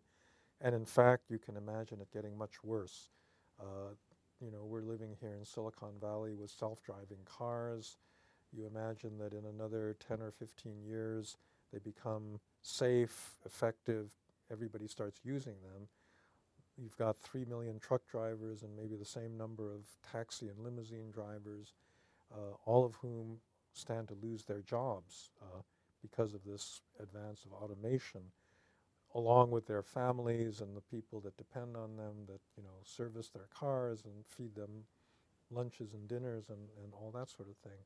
And 0.62 0.74
in 0.74 0.86
fact, 0.86 1.24
you 1.30 1.38
can 1.38 1.58
imagine 1.58 2.00
it 2.00 2.08
getting 2.14 2.38
much 2.38 2.64
worse. 2.64 3.10
Uh, 3.60 3.96
you 4.40 4.50
know, 4.52 4.64
we're 4.64 4.82
living 4.82 5.16
here 5.20 5.36
in 5.38 5.46
Silicon 5.46 5.94
Valley 6.00 6.34
with 6.34 6.50
self-driving 6.50 7.20
cars. 7.26 7.98
You 8.54 8.66
imagine 8.66 9.18
that 9.20 9.34
in 9.34 9.46
another 9.46 9.96
10 10.08 10.22
or 10.22 10.32
15 10.32 10.82
years, 10.84 11.38
they 11.72 11.80
become 11.80 12.40
safe, 12.62 13.36
effective, 13.46 14.12
everybody 14.52 14.88
starts 14.88 15.20
using 15.24 15.56
them. 15.64 15.88
You've 16.82 16.98
got 16.98 17.18
3 17.18 17.46
million 17.46 17.80
truck 17.80 18.02
drivers 18.10 18.64
and 18.64 18.76
maybe 18.76 18.96
the 18.96 19.06
same 19.06 19.38
number 19.38 19.72
of 19.74 19.82
taxi 20.12 20.48
and 20.48 20.58
limousine 20.60 21.12
drivers, 21.12 21.74
uh, 22.34 22.56
all 22.66 22.86
of 22.86 22.96
whom 22.96 23.38
stand 23.74 24.08
to 24.08 24.16
lose 24.22 24.44
their 24.46 24.62
jobs 24.62 25.30
uh, 25.42 25.62
because 26.02 26.34
of 26.34 26.44
this 26.44 26.82
advance 27.00 27.46
of 27.46 27.54
automation, 27.54 28.22
along 29.14 29.52
with 29.52 29.68
their 29.68 29.84
families 29.84 30.62
and 30.62 30.76
the 30.76 30.82
people 30.82 31.20
that 31.22 31.38
depend 31.38 31.78
on 31.78 31.96
them, 31.98 32.14
that 32.28 32.42
you 32.58 32.64
know 32.64 32.80
service 32.84 33.30
their 33.30 33.48
cars 33.54 34.04
and 34.06 34.14
feed 34.28 34.56
them 34.56 34.84
lunches 35.52 35.94
and 35.94 36.08
dinners 36.08 36.50
and, 36.50 36.60
and 36.84 36.94
all 36.94 37.12
that 37.14 37.30
sort 37.30 37.50
of 37.50 37.58
thing. 37.58 37.80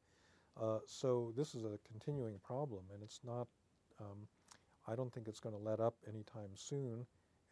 Uh, 0.62 0.80
so 0.88 1.34
this 1.36 1.54
is 1.54 1.66
a 1.66 1.78
continuing 1.92 2.40
problem, 2.44 2.84
and 2.94 3.04
it's 3.04 3.20
not. 3.26 3.48
Um, 4.00 4.28
I 4.88 4.96
don't 4.96 5.12
think 5.14 5.28
it's 5.28 5.40
going 5.40 5.56
to 5.56 5.62
let 5.62 5.80
up 5.80 5.96
anytime 6.08 6.52
soon, 6.56 7.06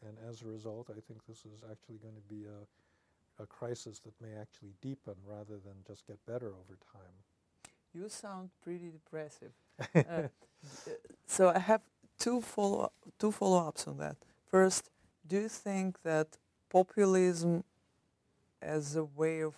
and 0.08 0.18
as 0.30 0.42
a 0.42 0.46
result, 0.46 0.90
I 0.90 1.00
think 1.08 1.26
this 1.28 1.40
is 1.40 1.64
actually 1.70 1.98
going 1.98 2.16
to 2.16 2.28
be 2.30 2.46
a, 2.46 3.44
a 3.44 3.46
crisis 3.46 4.00
that 4.00 4.14
may 4.22 4.36
actually 4.40 4.74
deepen 4.82 5.16
rather 5.26 5.58
than 5.58 5.76
just 5.88 6.06
get 6.08 6.24
better 6.26 6.48
over 6.48 6.78
time. 6.92 7.16
You 7.94 8.10
sound 8.10 8.50
pretty 8.64 8.90
depressive. 8.90 9.52
uh, 9.96 10.28
so 11.28 11.50
I 11.50 11.60
have 11.60 11.82
two 12.20 12.42
follow 12.42 12.92
two 13.20 13.32
follow 13.32 13.68
ups 13.68 13.88
on 13.88 13.98
that. 13.98 14.18
First, 14.50 14.90
do 15.28 15.42
you 15.42 15.50
think 15.50 16.02
that 16.04 16.38
populism 16.70 17.64
as 18.62 18.96
a 18.96 19.04
way 19.04 19.42
of 19.42 19.56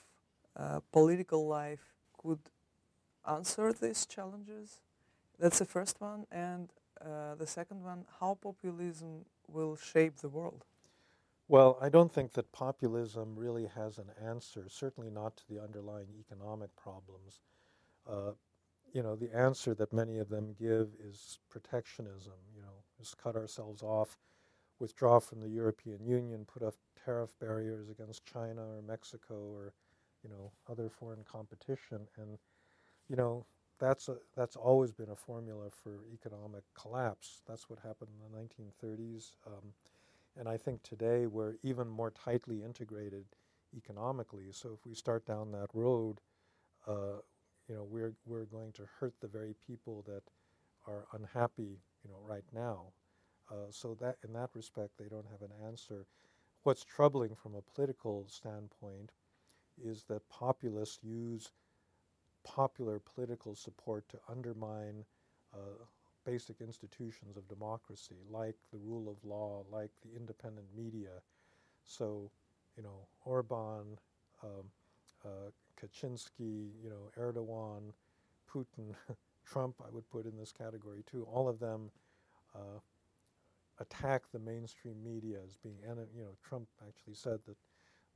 uh, 0.57 0.79
political 0.91 1.47
life 1.47 1.93
could 2.17 2.39
answer 3.27 3.71
these 3.73 4.05
challenges? 4.05 4.81
That's 5.39 5.59
the 5.59 5.65
first 5.65 5.99
one. 5.99 6.25
And 6.31 6.69
uh, 7.01 7.35
the 7.35 7.47
second 7.47 7.83
one, 7.83 8.05
how 8.19 8.37
populism 8.41 9.25
will 9.49 9.75
shape 9.75 10.17
the 10.17 10.29
world? 10.29 10.65
Well, 11.47 11.77
I 11.79 11.89
don't 11.89 12.11
think 12.11 12.33
that 12.33 12.51
populism 12.51 13.35
really 13.35 13.67
has 13.75 13.99
an 13.99 14.09
answer, 14.23 14.65
certainly 14.67 15.11
not 15.11 15.37
to 15.37 15.43
the 15.47 15.61
underlying 15.61 16.07
economic 16.19 16.75
problems. 16.75 17.39
Uh, 18.09 18.31
you 18.93 19.03
know, 19.03 19.15
the 19.15 19.35
answer 19.35 19.75
that 19.75 19.93
many 19.93 20.17
of 20.17 20.29
them 20.29 20.55
give 20.57 20.89
is 21.03 21.39
protectionism, 21.49 22.33
you 22.55 22.61
know, 22.61 22.83
just 22.97 23.17
cut 23.17 23.35
ourselves 23.35 23.83
off, 23.83 24.17
withdraw 24.79 25.19
from 25.19 25.41
the 25.41 25.49
European 25.49 26.03
Union, 26.03 26.45
put 26.45 26.63
up 26.63 26.75
tariff 27.03 27.37
barriers 27.39 27.89
against 27.89 28.25
China 28.25 28.61
or 28.61 28.81
Mexico 28.81 29.35
or, 29.35 29.73
you 30.23 30.29
know, 30.29 30.51
other 30.69 30.89
foreign 30.89 31.23
competition. 31.23 32.07
And, 32.17 32.39
you 33.07 33.15
know, 33.15 33.45
that's, 33.79 34.09
a, 34.09 34.17
that's 34.35 34.55
always 34.55 34.91
been 34.91 35.09
a 35.09 35.15
formula 35.15 35.69
for 35.69 35.99
economic 36.13 36.63
collapse. 36.79 37.41
That's 37.47 37.69
what 37.69 37.79
happened 37.79 38.09
in 38.13 38.31
the 38.31 38.37
1930s. 38.39 39.31
Um, 39.47 39.73
and 40.37 40.47
I 40.47 40.57
think 40.57 40.83
today 40.83 41.27
we're 41.27 41.55
even 41.63 41.87
more 41.87 42.11
tightly 42.11 42.63
integrated 42.63 43.25
economically. 43.75 44.47
So 44.51 44.71
if 44.73 44.85
we 44.85 44.93
start 44.93 45.25
down 45.25 45.51
that 45.51 45.69
road, 45.73 46.19
uh, 46.87 47.21
you 47.67 47.75
know, 47.75 47.87
we're, 47.89 48.13
we're 48.25 48.45
going 48.45 48.71
to 48.73 48.83
hurt 48.99 49.13
the 49.21 49.27
very 49.27 49.55
people 49.65 50.03
that 50.07 50.23
are 50.87 51.05
unhappy, 51.13 51.79
you 52.03 52.09
know, 52.09 52.19
right 52.27 52.45
now. 52.53 52.87
Uh, 53.51 53.67
so 53.69 53.95
that 53.99 54.17
in 54.23 54.33
that 54.33 54.49
respect, 54.53 54.91
they 54.97 55.07
don't 55.07 55.27
have 55.31 55.41
an 55.41 55.55
answer. 55.65 56.05
What's 56.63 56.83
troubling 56.83 57.35
from 57.35 57.55
a 57.55 57.61
political 57.61 58.27
standpoint 58.29 59.11
is 59.83 60.03
that 60.09 60.27
populists 60.29 60.99
use 61.03 61.51
popular 62.55 62.99
political 62.99 63.55
support 63.55 64.07
to 64.09 64.17
undermine 64.29 65.05
uh, 65.53 65.85
basic 66.25 66.61
institutions 66.61 67.37
of 67.37 67.47
democracy, 67.49 68.15
like 68.31 68.55
the 68.71 68.77
rule 68.79 69.09
of 69.09 69.17
law, 69.29 69.63
like 69.71 69.91
the 70.03 70.15
independent 70.15 70.67
media. 70.75 71.21
So, 71.83 72.31
you 72.77 72.83
know, 72.83 73.07
Orban, 73.25 73.99
um, 74.43 74.65
uh, 75.25 75.51
Kaczynski, 75.79 76.71
you 76.83 76.89
know, 76.89 77.11
Erdogan, 77.19 77.93
Putin, 78.51 78.95
Trump, 79.45 79.75
I 79.85 79.89
would 79.91 80.09
put 80.09 80.25
in 80.25 80.37
this 80.37 80.51
category 80.53 81.03
too. 81.09 81.27
All 81.31 81.49
of 81.49 81.59
them 81.59 81.91
uh, 82.55 82.79
attack 83.79 84.29
the 84.31 84.39
mainstream 84.39 85.03
media 85.03 85.39
as 85.45 85.55
being, 85.57 85.77
you 86.15 86.23
know, 86.23 86.35
Trump 86.43 86.67
actually 86.87 87.15
said 87.15 87.39
that 87.47 87.57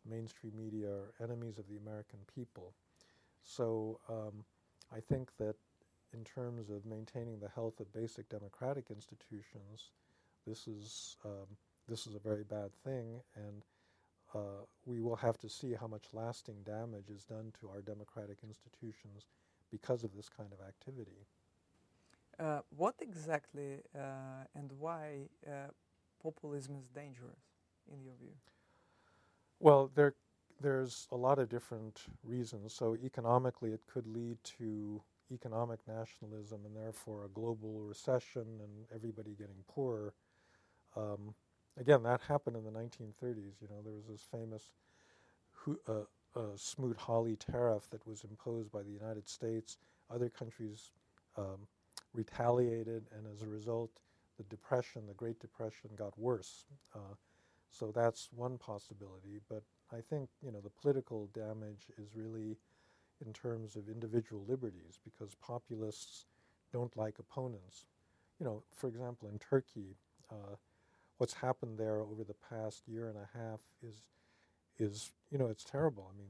mainstream 0.09 0.53
media 0.57 0.87
are 0.89 1.13
enemies 1.21 1.59
of 1.59 1.67
the 1.67 1.77
American 1.77 2.19
people. 2.33 2.73
So 3.43 3.99
um, 4.09 4.43
I 4.91 4.99
think 4.99 5.29
that 5.37 5.55
in 6.13 6.23
terms 6.23 6.69
of 6.69 6.85
maintaining 6.85 7.39
the 7.39 7.49
health 7.49 7.79
of 7.79 7.93
basic 7.93 8.29
democratic 8.29 8.89
institutions, 8.89 9.91
this 10.47 10.67
is 10.67 11.17
um, 11.25 11.47
this 11.87 12.07
is 12.07 12.15
a 12.15 12.19
very 12.19 12.43
bad 12.43 12.71
thing, 12.83 13.21
and 13.35 13.63
uh, 14.33 14.63
we 14.85 15.01
will 15.01 15.15
have 15.15 15.37
to 15.39 15.49
see 15.49 15.73
how 15.73 15.87
much 15.87 16.05
lasting 16.13 16.57
damage 16.63 17.09
is 17.09 17.23
done 17.23 17.51
to 17.59 17.69
our 17.69 17.81
democratic 17.81 18.39
institutions 18.43 19.25
because 19.71 20.03
of 20.03 20.15
this 20.15 20.29
kind 20.29 20.49
of 20.51 20.65
activity. 20.67 21.25
Uh, 22.39 22.59
what 22.75 22.95
exactly 23.01 23.79
uh, 23.95 24.45
and 24.55 24.71
why 24.79 25.27
uh, 25.45 25.69
populism 26.23 26.77
is 26.77 26.87
dangerous, 26.89 27.39
in 27.91 28.01
your 28.01 28.13
view? 28.19 28.33
Well, 29.59 29.91
there, 29.93 30.13
there's 30.61 31.07
a 31.11 31.15
lot 31.15 31.39
of 31.39 31.49
different 31.49 32.03
reasons. 32.23 32.73
So, 32.73 32.95
economically, 33.03 33.71
it 33.71 33.81
could 33.91 34.07
lead 34.07 34.37
to 34.57 35.01
economic 35.31 35.79
nationalism 35.87 36.61
and 36.65 36.75
therefore 36.75 37.25
a 37.25 37.29
global 37.29 37.81
recession 37.81 38.41
and 38.41 38.85
everybody 38.93 39.31
getting 39.31 39.63
poorer. 39.67 40.13
Um, 40.95 41.33
again, 41.77 42.03
that 42.03 42.21
happened 42.27 42.55
in 42.55 42.63
the 42.63 42.71
1930s. 42.71 43.61
You 43.61 43.67
know, 43.69 43.81
there 43.83 43.93
was 43.93 44.07
this 44.09 44.25
famous 44.31 44.71
uh, 45.87 46.01
uh, 46.35 46.41
Smoot-Hawley 46.55 47.35
tariff 47.35 47.89
that 47.91 48.05
was 48.07 48.23
imposed 48.23 48.71
by 48.71 48.81
the 48.81 48.91
United 48.91 49.27
States. 49.27 49.77
Other 50.09 50.29
countries 50.29 50.91
um, 51.37 51.67
retaliated, 52.13 53.03
and 53.15 53.25
as 53.31 53.43
a 53.43 53.47
result, 53.47 53.91
the 54.37 54.43
depression, 54.43 55.03
the 55.07 55.13
Great 55.13 55.39
Depression, 55.39 55.89
got 55.97 56.17
worse. 56.17 56.65
Uh, 56.95 57.15
so 57.69 57.91
that's 57.93 58.29
one 58.35 58.57
possibility. 58.57 59.39
But 59.47 59.63
I 59.91 60.01
think 60.01 60.29
you 60.43 60.51
know 60.51 60.59
the 60.61 60.69
political 60.69 61.29
damage 61.33 61.87
is 61.97 62.15
really 62.15 62.57
in 63.25 63.33
terms 63.33 63.75
of 63.75 63.89
individual 63.89 64.45
liberties 64.47 64.99
because 65.03 65.35
populists 65.35 66.25
don't 66.71 66.95
like 66.95 67.19
opponents. 67.19 67.85
You 68.39 68.45
know, 68.45 68.63
for 68.73 68.87
example, 68.87 69.29
in 69.29 69.39
Turkey, 69.39 69.97
uh, 70.31 70.55
what's 71.17 71.33
happened 71.33 71.77
there 71.77 71.99
over 72.01 72.23
the 72.23 72.35
past 72.49 72.83
year 72.87 73.07
and 73.07 73.17
a 73.17 73.37
half 73.37 73.61
is 73.87 74.03
is 74.77 75.11
you 75.31 75.37
know 75.37 75.47
it's 75.47 75.63
terrible. 75.63 76.11
I 76.13 76.17
mean, 76.17 76.29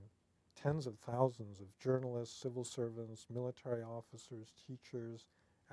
tens 0.56 0.88
of 0.88 0.98
thousands 0.98 1.60
of 1.60 1.68
journalists, 1.80 2.42
civil 2.42 2.64
servants, 2.64 3.28
military 3.34 3.84
officers, 3.84 4.48
teachers, 4.68 5.26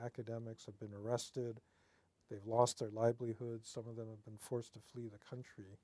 academics 0.04 0.66
have 0.66 0.78
been 0.78 0.94
arrested. 0.94 1.60
They've 2.30 2.46
lost 2.46 2.80
their 2.80 2.90
livelihoods. 2.90 3.68
Some 3.68 3.84
of 3.88 3.96
them 3.96 4.08
have 4.10 4.24
been 4.24 4.38
forced 4.38 4.74
to 4.74 4.80
flee 4.80 5.08
the 5.08 5.18
country. 5.30 5.78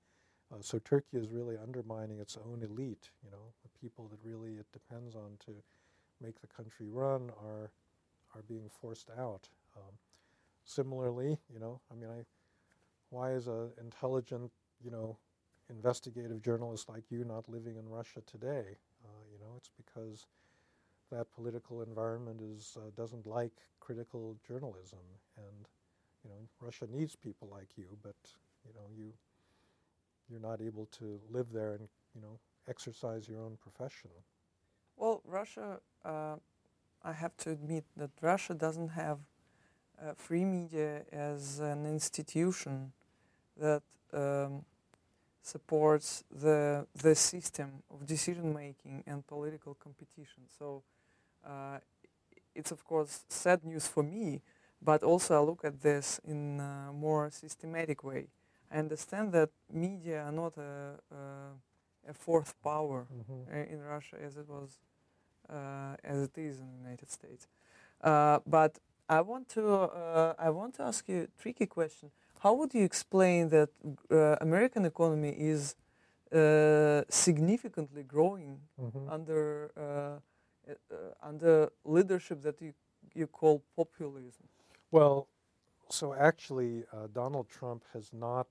Uh, 0.52 0.60
so 0.60 0.78
Turkey 0.78 1.16
is 1.16 1.28
really 1.30 1.56
undermining 1.56 2.20
its 2.20 2.36
own 2.36 2.62
elite. 2.62 3.10
You 3.24 3.30
know, 3.30 3.52
the 3.62 3.68
people 3.80 4.08
that 4.08 4.18
really 4.22 4.52
it 4.52 4.66
depends 4.72 5.14
on 5.14 5.32
to 5.46 5.52
make 6.20 6.40
the 6.40 6.46
country 6.46 6.88
run 6.88 7.30
are 7.42 7.70
are 8.34 8.42
being 8.48 8.68
forced 8.80 9.10
out. 9.18 9.48
Um, 9.76 9.92
similarly, 10.64 11.38
you 11.52 11.58
know, 11.58 11.80
I 11.90 11.94
mean, 11.94 12.10
I, 12.10 12.24
why 13.10 13.32
is 13.32 13.46
an 13.46 13.70
intelligent, 13.80 14.50
you 14.82 14.90
know, 14.90 15.18
investigative 15.68 16.42
journalist 16.42 16.88
like 16.88 17.04
you 17.10 17.24
not 17.24 17.48
living 17.48 17.76
in 17.76 17.88
Russia 17.88 18.20
today? 18.26 18.76
Uh, 19.04 19.22
you 19.32 19.38
know, 19.38 19.54
it's 19.56 19.70
because 19.76 20.26
that 21.10 21.32
political 21.34 21.82
environment 21.82 22.40
is 22.40 22.76
uh, 22.78 22.90
doesn't 22.96 23.26
like 23.26 23.52
critical 23.80 24.36
journalism, 24.46 25.00
and 25.36 25.68
you 26.24 26.30
know, 26.30 26.36
Russia 26.60 26.86
needs 26.90 27.16
people 27.16 27.48
like 27.50 27.68
you, 27.76 27.98
but 28.02 28.16
you 28.66 28.72
know, 28.74 28.86
you 28.96 29.12
you're 30.32 30.40
not 30.40 30.60
able 30.62 30.86
to 30.98 31.20
live 31.30 31.52
there 31.52 31.74
and 31.74 31.88
you 32.14 32.22
know 32.22 32.38
exercise 32.68 33.28
your 33.28 33.40
own 33.40 33.58
profession. 33.60 34.10
Well, 34.96 35.20
Russia, 35.24 35.80
uh, 36.04 36.36
I 37.02 37.12
have 37.12 37.36
to 37.38 37.50
admit 37.50 37.84
that 37.96 38.10
Russia 38.20 38.54
doesn't 38.54 38.90
have 38.90 39.18
uh, 40.00 40.14
free 40.16 40.44
media 40.44 41.02
as 41.12 41.60
an 41.60 41.86
institution 41.86 42.92
that 43.56 43.82
um, 44.12 44.64
supports 45.42 46.24
the 46.30 46.86
the 46.94 47.14
system 47.14 47.82
of 47.90 48.06
decision 48.06 48.54
making 48.54 49.02
and 49.06 49.26
political 49.26 49.74
competition. 49.74 50.44
So 50.58 50.82
uh, 51.44 51.78
it's 52.54 52.70
of 52.70 52.84
course 52.84 53.24
sad 53.28 53.64
news 53.64 53.86
for 53.86 54.02
me, 54.02 54.42
but 54.80 55.02
also 55.02 55.34
I 55.34 55.44
look 55.44 55.64
at 55.64 55.82
this 55.82 56.20
in 56.24 56.60
a 56.60 56.92
more 56.92 57.30
systematic 57.30 58.04
way. 58.04 58.28
I 58.72 58.78
understand 58.78 59.32
that 59.32 59.50
media 59.70 60.22
are 60.22 60.32
not 60.32 60.56
a, 60.56 60.98
a, 61.10 62.10
a 62.10 62.14
fourth 62.14 62.54
power 62.62 63.06
mm-hmm. 63.12 63.72
in 63.72 63.82
Russia 63.82 64.16
as 64.24 64.36
it 64.36 64.48
was, 64.48 64.78
uh, 65.50 65.96
as 66.02 66.22
it 66.22 66.38
is 66.38 66.60
in 66.60 66.66
the 66.72 66.78
United 66.78 67.10
States. 67.10 67.46
Uh, 68.00 68.38
but 68.46 68.78
I 69.08 69.20
want 69.20 69.48
to, 69.50 69.68
uh, 69.68 70.34
I 70.38 70.50
want 70.50 70.74
to 70.76 70.82
ask 70.84 71.08
you 71.08 71.28
a 71.28 71.42
tricky 71.42 71.66
question. 71.66 72.10
How 72.40 72.54
would 72.54 72.72
you 72.74 72.82
explain 72.82 73.50
that 73.50 73.68
uh, 74.10 74.36
American 74.40 74.84
economy 74.86 75.34
is 75.38 75.76
uh, 76.32 77.02
significantly 77.08 78.02
growing 78.02 78.58
mm-hmm. 78.80 79.08
under 79.08 80.20
under 81.22 81.70
leadership 81.84 82.40
that 82.42 82.60
you 82.60 82.72
you 83.14 83.26
call 83.26 83.62
populism? 83.76 84.46
Well, 84.90 85.28
so 85.88 86.14
actually, 86.14 86.84
uh, 86.92 87.08
Donald 87.12 87.48
Trump 87.48 87.84
has 87.92 88.12
not 88.12 88.46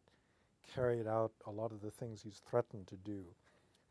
carried 0.73 1.07
out 1.07 1.31
a 1.45 1.51
lot 1.51 1.71
of 1.71 1.81
the 1.81 1.91
things 1.91 2.21
he's 2.21 2.41
threatened 2.49 2.87
to 2.87 2.95
do. 2.95 3.23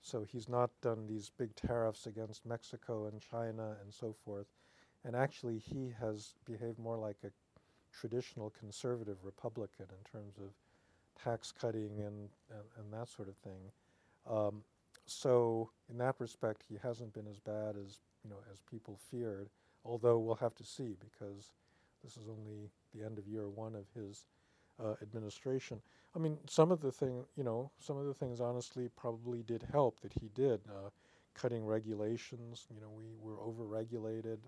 So 0.02 0.24
he's 0.24 0.48
not 0.48 0.70
done 0.80 1.06
these 1.06 1.30
big 1.36 1.54
tariffs 1.54 2.06
against 2.06 2.46
Mexico 2.46 3.06
and 3.06 3.20
China 3.20 3.76
and 3.82 3.92
so 3.92 4.14
forth. 4.24 4.46
And 5.04 5.14
actually, 5.14 5.58
he 5.58 5.92
has 6.00 6.34
behaved 6.44 6.78
more 6.78 6.96
like 6.96 7.18
a 7.24 7.30
traditional 7.92 8.50
conservative 8.58 9.18
Republican 9.24 9.86
in 9.90 10.10
terms 10.10 10.38
of 10.38 10.50
tax 11.22 11.52
cutting 11.52 12.00
and, 12.00 12.28
and, 12.50 12.64
and 12.78 12.92
that 12.92 13.08
sort 13.08 13.28
of 13.28 13.36
thing. 13.36 13.60
Um, 14.28 14.62
so 15.06 15.70
in 15.90 15.98
that 15.98 16.14
respect, 16.18 16.64
he 16.68 16.78
hasn't 16.82 17.12
been 17.12 17.26
as 17.26 17.40
bad 17.40 17.76
as 17.76 17.98
you 18.22 18.30
know 18.30 18.36
as 18.52 18.60
people 18.70 18.98
feared. 19.10 19.48
Although 19.84 20.18
we'll 20.18 20.34
have 20.36 20.54
to 20.56 20.64
see 20.64 20.96
because 21.00 21.50
this 22.02 22.16
is 22.16 22.28
only 22.28 22.70
the 22.94 23.04
end 23.04 23.18
of 23.18 23.26
year 23.26 23.48
one 23.48 23.74
of 23.74 23.86
his 23.94 24.24
uh, 24.82 24.94
administration. 25.02 25.80
I 26.14 26.18
mean, 26.18 26.38
some 26.48 26.72
of 26.72 26.80
the 26.80 26.90
thing, 26.90 27.24
you 27.36 27.44
know, 27.44 27.70
some 27.78 27.96
of 27.96 28.06
the 28.06 28.14
things 28.14 28.40
honestly 28.40 28.88
probably 28.96 29.42
did 29.42 29.64
help 29.70 30.00
that 30.00 30.12
he 30.20 30.28
did. 30.34 30.60
Uh, 30.68 30.90
cutting 31.34 31.64
regulations, 31.64 32.66
you 32.74 32.80
know, 32.80 32.90
we 32.90 33.04
were 33.20 33.36
overregulated. 33.36 34.38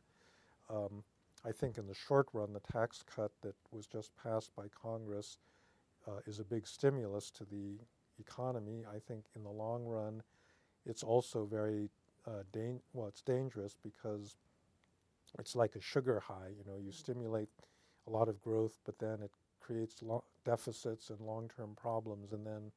Um, 0.69 1.05
I 1.45 1.53
think 1.53 1.79
in 1.79 1.87
the 1.87 1.95
short 1.95 2.29
run, 2.33 2.53
the 2.53 2.73
tax 2.73 3.05
cut 3.15 3.33
that 3.43 3.55
was 3.71 3.87
just 3.87 4.11
passed 4.17 4.55
by 4.57 4.65
Congress 4.69 5.39
uh, 6.07 6.21
is 6.27 6.39
a 6.39 6.45
big 6.45 6.67
stimulus 6.67 7.31
to 7.33 7.45
the 7.45 7.79
economy. 8.19 8.85
I 8.89 8.99
think 8.99 9.27
in 9.37 9.43
the 9.43 9.51
long 9.51 9.85
run, 9.85 10.23
it's 10.85 11.03
also 11.03 11.45
very 11.45 11.91
uh, 12.27 12.43
well, 12.93 13.09
it's 13.09 13.23
dangerous 13.23 13.77
because 13.83 14.37
it's 15.39 15.57
like 15.57 15.75
a 15.75 15.81
sugar 15.81 16.21
high. 16.21 16.51
You 16.57 16.65
know, 16.65 16.79
you 16.79 16.93
stimulate 16.93 17.49
a 18.07 18.11
lot 18.11 18.29
of 18.29 18.41
growth, 18.41 18.79
but 18.85 18.99
then 18.99 19.23
it 19.23 19.31
creates 19.63 20.03
lo- 20.03 20.25
deficits 20.45 21.11
and 21.11 21.21
long-term 21.21 21.77
problems. 21.81 22.33
And 22.33 22.47
then 22.47 22.73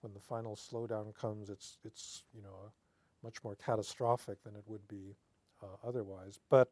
when 0.00 0.14
the 0.14 0.20
final 0.20 0.56
slowdown 0.56 1.14
comes, 1.14 1.50
it's 1.50 1.78
it's 1.84 2.22
you 2.34 2.42
know 2.42 2.72
much 3.22 3.42
more 3.42 3.56
catastrophic 3.56 4.42
than 4.44 4.54
it 4.54 4.62
would 4.66 4.86
be 4.88 5.16
uh, 5.62 5.86
otherwise. 5.86 6.38
But 6.48 6.70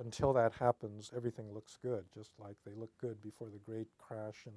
until 0.00 0.32
that 0.32 0.52
happens, 0.52 1.12
everything 1.16 1.52
looks 1.52 1.78
good, 1.80 2.04
just 2.12 2.32
like 2.38 2.56
they 2.66 2.74
looked 2.74 3.00
good 3.00 3.22
before 3.22 3.48
the 3.48 3.58
great 3.58 3.88
crash 3.98 4.42
in 4.46 4.52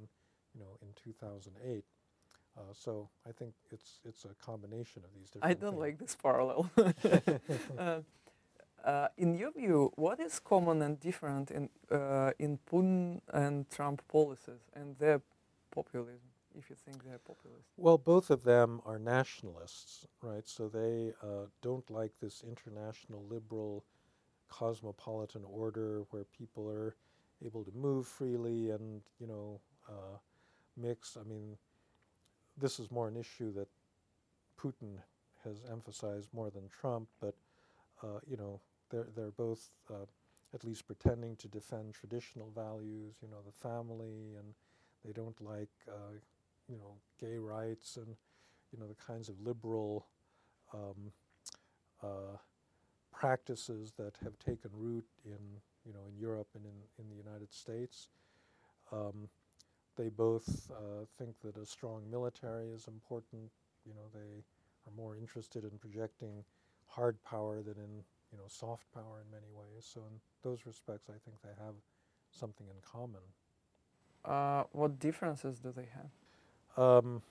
you 0.54 0.60
know 0.60 0.78
in 0.82 0.88
2008. 1.04 1.84
Uh, 2.58 2.62
so 2.74 3.10
I 3.28 3.32
think 3.32 3.54
it's 3.72 4.00
it's 4.04 4.26
a 4.26 4.34
combination 4.44 5.04
of 5.04 5.12
these 5.16 5.30
different. 5.30 5.52
I 5.52 5.54
don't 5.54 5.72
things. 5.74 5.80
like 5.80 6.00
this 6.00 6.16
parallel. 6.16 6.70
uh, 7.78 8.00
uh, 8.88 9.10
in 9.18 9.36
your 9.36 9.52
view, 9.52 9.92
what 9.96 10.20
is 10.20 10.40
common 10.40 10.82
and 10.82 11.00
different 11.00 11.52
in 11.52 11.70
uh, 11.92 12.32
in 12.40 12.58
Putin 12.72 13.20
and 13.34 13.70
Trump 13.70 14.02
policies 14.08 14.64
and 14.74 14.98
their 14.98 15.22
populism? 15.72 16.32
If 16.58 16.72
you 16.72 16.76
think 16.76 17.04
they're 17.04 17.20
populist. 17.20 17.68
Well, 17.76 18.00
both 18.00 18.32
of 18.32 18.44
them 18.44 18.82
are 18.84 18.98
nationalists, 18.98 20.08
right? 20.24 20.48
So 20.48 20.68
they 20.68 21.12
uh, 21.22 21.46
don't 21.62 21.88
like 21.92 22.14
this 22.20 22.44
international 22.44 23.24
liberal 23.30 23.84
cosmopolitan 24.50 25.44
order 25.46 26.04
where 26.10 26.24
people 26.24 26.68
are 26.70 26.96
able 27.46 27.64
to 27.64 27.72
move 27.76 28.08
freely 28.08 28.72
and 28.72 29.02
you 29.20 29.28
know 29.28 29.60
uh, 29.90 30.18
mix. 30.78 31.18
I 31.20 31.28
mean, 31.28 31.58
this 32.58 32.80
is 32.80 32.90
more 32.90 33.08
an 33.10 33.18
issue 33.18 33.52
that 33.54 33.68
Putin 34.58 34.94
has 35.44 35.58
emphasized 35.70 36.30
more 36.34 36.50
than 36.50 36.70
Trump, 36.82 37.10
but 37.20 37.36
uh, 38.02 38.20
you 38.26 38.38
know 38.38 38.62
they're 38.90 39.08
they're 39.16 39.32
both 39.32 39.70
uh, 39.90 40.06
at 40.54 40.64
least 40.64 40.88
pretending 40.88 41.36
to 41.38 41.48
defend 41.48 41.94
traditional 41.94 42.52
values, 42.56 43.16
you 43.22 43.28
know, 43.30 43.38
the 43.46 43.52
family, 43.52 44.36
and 44.38 44.54
they 45.06 45.12
don't 45.12 45.40
like 45.42 45.70
uh, 45.88 46.14
you 46.68 46.78
know 46.78 46.96
gay 47.20 47.38
rights 47.38 47.98
and 47.98 48.16
you 48.72 48.80
know 48.80 48.88
the 48.88 48.96
kinds 48.96 49.30
of 49.30 49.40
liberal 49.42 50.08
um, 50.74 51.12
uh, 52.04 52.38
practices 53.14 53.94
that 53.98 54.14
have 54.24 54.38
taken 54.40 54.72
root 54.74 55.06
in 55.26 55.40
you 55.86 55.94
know 55.94 56.06
in 56.10 56.18
Europe 56.20 56.48
and 56.56 56.66
in, 56.66 57.04
in 57.04 57.10
the 57.10 57.16
United 57.16 57.54
States. 57.54 58.08
Um, 58.92 59.30
they 59.98 60.10
both 60.10 60.70
uh, 60.72 61.06
think 61.18 61.36
that 61.42 61.58
a 61.58 61.66
strong 61.66 62.04
military 62.10 62.70
is 62.70 62.88
important. 62.88 63.52
You 63.86 63.94
know, 63.94 64.08
they 64.14 64.44
are 64.88 64.94
more 64.96 65.16
interested 65.18 65.64
in 65.64 65.72
projecting 65.80 66.44
hard 66.88 67.22
power 67.24 67.62
than 67.62 67.76
in 67.78 68.04
you 68.32 68.38
know 68.38 68.46
soft 68.48 68.92
power 68.94 69.22
in 69.24 69.32
many 69.32 69.48
ways. 69.54 69.88
So 69.92 70.02
in 70.02 70.20
those 70.44 70.66
respects, 70.66 71.10
I 71.10 71.18
think 71.24 71.42
they 71.42 71.64
have 71.64 71.76
something 72.32 72.68
in 72.68 72.76
common. 72.84 73.22
Uh, 74.26 74.64
what 74.72 75.00
differences 75.00 75.60
do 75.60 75.72
they 75.76 75.88
have? 75.96 76.84
Um, 76.84 77.22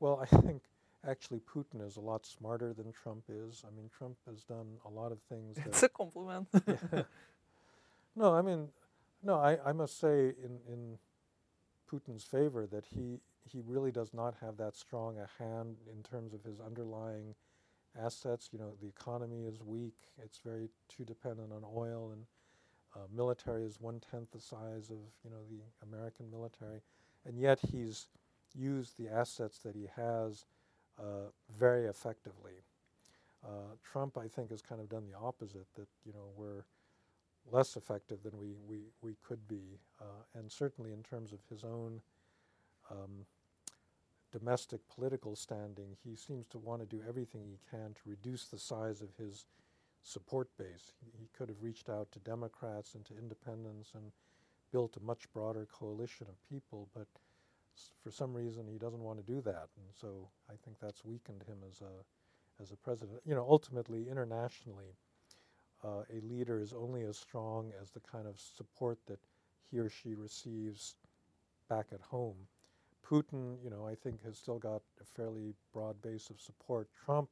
well, 0.00 0.20
I 0.32 0.36
think 0.36 0.62
actually 1.08 1.40
Putin 1.40 1.86
is 1.86 1.96
a 1.96 2.00
lot 2.00 2.26
smarter 2.26 2.72
than 2.72 2.92
Trump 2.92 3.24
is. 3.28 3.64
I 3.66 3.74
mean, 3.76 3.90
Trump 3.96 4.16
has 4.28 4.42
done 4.42 4.78
a 4.84 4.90
lot 4.90 5.12
of 5.12 5.18
things. 5.28 5.58
It's 5.66 5.82
a 5.82 5.88
compliment. 5.88 6.48
yeah. 6.66 7.02
No, 8.14 8.34
I 8.34 8.40
mean, 8.42 8.68
no, 9.22 9.34
I, 9.34 9.58
I 9.64 9.72
must 9.72 10.00
say 10.00 10.32
in, 10.42 10.58
in 10.68 10.98
Putin's 11.90 12.24
favor 12.24 12.66
that 12.66 12.84
he 12.94 13.20
he 13.48 13.60
really 13.64 13.92
does 13.92 14.12
not 14.12 14.34
have 14.40 14.56
that 14.56 14.74
strong 14.74 15.18
a 15.18 15.42
hand 15.42 15.76
in 15.94 16.02
terms 16.02 16.34
of 16.34 16.42
his 16.42 16.58
underlying 16.58 17.34
assets. 18.02 18.50
You 18.52 18.58
know, 18.58 18.72
the 18.80 18.88
economy 18.88 19.44
is 19.46 19.62
weak; 19.62 19.96
it's 20.22 20.38
very 20.44 20.68
too 20.88 21.04
dependent 21.04 21.52
on 21.52 21.62
oil, 21.64 22.10
and 22.12 22.24
uh, 22.94 23.06
military 23.14 23.64
is 23.64 23.80
one 23.80 24.00
tenth 24.10 24.30
the 24.32 24.40
size 24.40 24.90
of 24.90 24.98
you 25.24 25.30
know 25.30 25.42
the 25.50 25.60
American 25.86 26.30
military, 26.30 26.80
and 27.24 27.38
yet 27.38 27.58
he's 27.70 28.08
used 28.54 28.96
the 28.98 29.08
assets 29.08 29.58
that 29.58 29.74
he 29.74 29.88
has 29.94 30.44
uh, 30.98 31.30
very 31.58 31.86
effectively. 31.86 32.62
Uh, 33.44 33.74
Trump, 33.84 34.16
I 34.18 34.28
think, 34.28 34.50
has 34.50 34.62
kind 34.62 34.80
of 34.80 34.88
done 34.88 35.04
the 35.06 35.18
opposite. 35.18 35.66
That 35.76 35.88
you 36.04 36.12
know 36.12 36.30
we're 36.36 36.64
less 37.50 37.76
effective 37.76 38.22
than 38.22 38.36
we 38.38 38.54
we, 38.66 38.78
we 39.02 39.16
could 39.26 39.46
be, 39.46 39.78
uh, 40.00 40.38
and 40.38 40.50
certainly 40.50 40.92
in 40.92 41.02
terms 41.02 41.32
of 41.32 41.38
his 41.50 41.64
own 41.64 42.00
um, 42.90 43.26
domestic 44.38 44.80
political 44.94 45.34
standing, 45.34 45.96
he 46.04 46.14
seems 46.14 46.46
to 46.48 46.58
want 46.58 46.80
to 46.80 46.96
do 46.96 47.02
everything 47.08 47.42
he 47.46 47.58
can 47.70 47.94
to 47.94 48.10
reduce 48.10 48.44
the 48.46 48.58
size 48.58 49.00
of 49.00 49.08
his 49.16 49.46
support 50.02 50.48
base. 50.58 50.92
He, 51.18 51.28
could 51.36 51.48
have 51.48 51.62
reached 51.62 51.88
out 51.88 52.10
to 52.12 52.18
Democrats 52.20 52.94
and 52.94 53.04
to 53.06 53.18
independents 53.18 53.92
and 53.94 54.12
built 54.72 54.96
a 54.96 55.04
much 55.04 55.30
broader 55.32 55.66
coalition 55.72 56.26
of 56.28 56.50
people, 56.50 56.88
but 56.94 57.06
for 58.02 58.10
some 58.10 58.34
reason 58.34 58.66
he 58.66 58.78
doesn't 58.78 59.02
want 59.02 59.18
to 59.18 59.32
do 59.32 59.40
that, 59.42 59.68
and 59.76 59.86
so 60.00 60.28
I 60.50 60.54
think 60.64 60.78
that's 60.80 61.04
weakened 61.04 61.42
him 61.46 61.58
as 61.68 61.80
a 61.80 62.62
as 62.62 62.72
a 62.72 62.76
president. 62.76 63.20
You 63.26 63.34
know, 63.34 63.46
ultimately, 63.48 64.08
internationally, 64.10 64.96
uh, 65.84 66.02
a 66.10 66.20
leader 66.22 66.58
is 66.58 66.72
only 66.72 67.02
as 67.02 67.18
strong 67.18 67.72
as 67.82 67.90
the 67.90 68.00
kind 68.00 68.26
of 68.26 68.40
support 68.40 68.98
that 69.06 69.20
he 69.70 69.78
or 69.78 69.90
she 69.90 70.14
receives 70.14 70.94
back 71.68 71.86
at 71.92 72.00
home. 72.00 72.36
Putin, 73.08 73.56
you 73.62 73.70
know, 73.70 73.86
I 73.86 73.94
think 73.94 74.24
has 74.24 74.36
still 74.36 74.58
got 74.58 74.82
a 75.00 75.04
fairly 75.04 75.54
broad 75.72 76.00
base 76.02 76.28
of 76.30 76.40
support. 76.40 76.88
Trump 77.04 77.28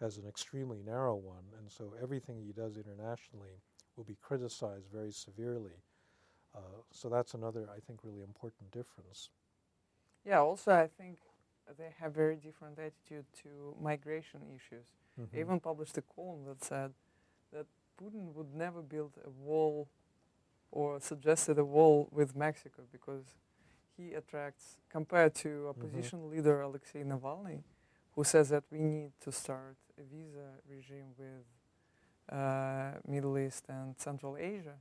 has 0.00 0.16
an 0.18 0.26
extremely 0.26 0.82
narrow 0.84 1.14
one, 1.14 1.44
and 1.58 1.70
so 1.70 1.92
everything 2.02 2.40
he 2.40 2.52
does 2.52 2.76
internationally 2.76 3.60
will 3.96 4.04
be 4.04 4.16
criticized 4.20 4.88
very 4.92 5.12
severely. 5.12 5.82
Uh, 6.54 6.82
so 6.90 7.08
that's 7.08 7.34
another, 7.34 7.68
I 7.74 7.80
think, 7.80 8.00
really 8.02 8.22
important 8.22 8.70
difference. 8.70 9.30
Yeah, 10.26 10.40
also, 10.40 10.72
I 10.72 10.88
think 10.98 11.18
they 11.78 11.94
have 12.00 12.12
very 12.12 12.36
different 12.36 12.78
attitude 12.78 13.26
to 13.42 13.76
migration 13.80 14.40
issues. 14.54 14.86
Mm-hmm. 15.20 15.38
even 15.38 15.60
published 15.60 15.96
a 15.96 16.02
column 16.02 16.44
that 16.48 16.64
said 16.64 16.90
that 17.52 17.66
Putin 18.02 18.34
would 18.34 18.52
never 18.52 18.82
build 18.82 19.12
a 19.24 19.30
wall 19.30 19.88
or 20.72 20.98
suggested 20.98 21.56
a 21.56 21.64
wall 21.64 22.08
with 22.10 22.34
Mexico 22.34 22.82
because 22.90 23.22
he 23.96 24.14
attracts, 24.14 24.78
compared 24.90 25.34
to 25.36 25.48
mm-hmm. 25.48 25.68
opposition 25.68 26.20
mm-hmm. 26.20 26.36
leader 26.36 26.60
Alexei 26.60 27.02
Navalny, 27.02 27.62
who 28.14 28.24
says 28.24 28.48
that 28.50 28.64
we 28.70 28.78
need 28.78 29.12
to 29.20 29.32
start 29.32 29.76
a 29.98 30.02
visa 30.02 30.48
regime 30.68 31.14
with 31.18 32.36
uh, 32.36 32.92
Middle 33.06 33.38
East 33.38 33.64
and 33.68 33.94
Central 33.98 34.36
Asia. 34.36 34.76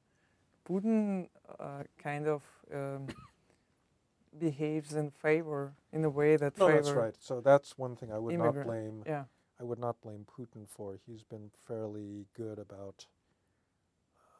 Putin 0.67 1.28
uh, 1.60 1.84
kind 2.02 2.28
of 2.28 2.41
um, 2.73 3.08
behaves 4.39 4.93
in 4.93 5.12
favor 5.12 5.73
in 5.91 6.04
a 6.06 6.10
way 6.10 6.38
that 6.38 6.58
no, 6.58 6.67
that's 6.67 6.91
right. 6.91 7.15
So 7.19 7.41
that's 7.41 7.78
one 7.78 7.95
thing 7.95 8.12
I 8.12 8.17
would 8.17 8.34
immigrant. 8.34 8.56
not 8.56 8.65
blame. 8.65 9.04
Yeah. 9.06 9.23
I 9.60 9.63
would 9.63 9.80
not 9.80 10.02
blame 10.02 10.26
Putin 10.26 10.67
for. 10.67 10.97
He's 11.06 11.23
been 11.23 11.52
fairly 11.67 12.26
good 12.36 12.60
about, 12.60 13.06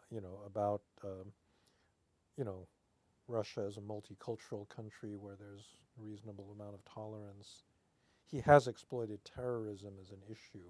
you 0.10 0.22
know, 0.22 0.40
about, 0.46 0.82
um, 1.04 1.32
you 2.38 2.44
know, 2.44 2.68
Russia 3.28 3.64
as 3.68 3.78
a 3.78 3.82
multicultural 3.82 4.68
country 4.70 5.16
where 5.16 5.36
there's 5.36 5.78
a 5.98 6.02
reasonable 6.02 6.56
amount 6.56 6.74
of 6.74 6.84
tolerance. 6.86 7.64
He 8.26 8.42
has 8.42 8.68
exploited 8.68 9.20
terrorism 9.24 9.94
as 10.02 10.10
an 10.12 10.22
issue, 10.30 10.66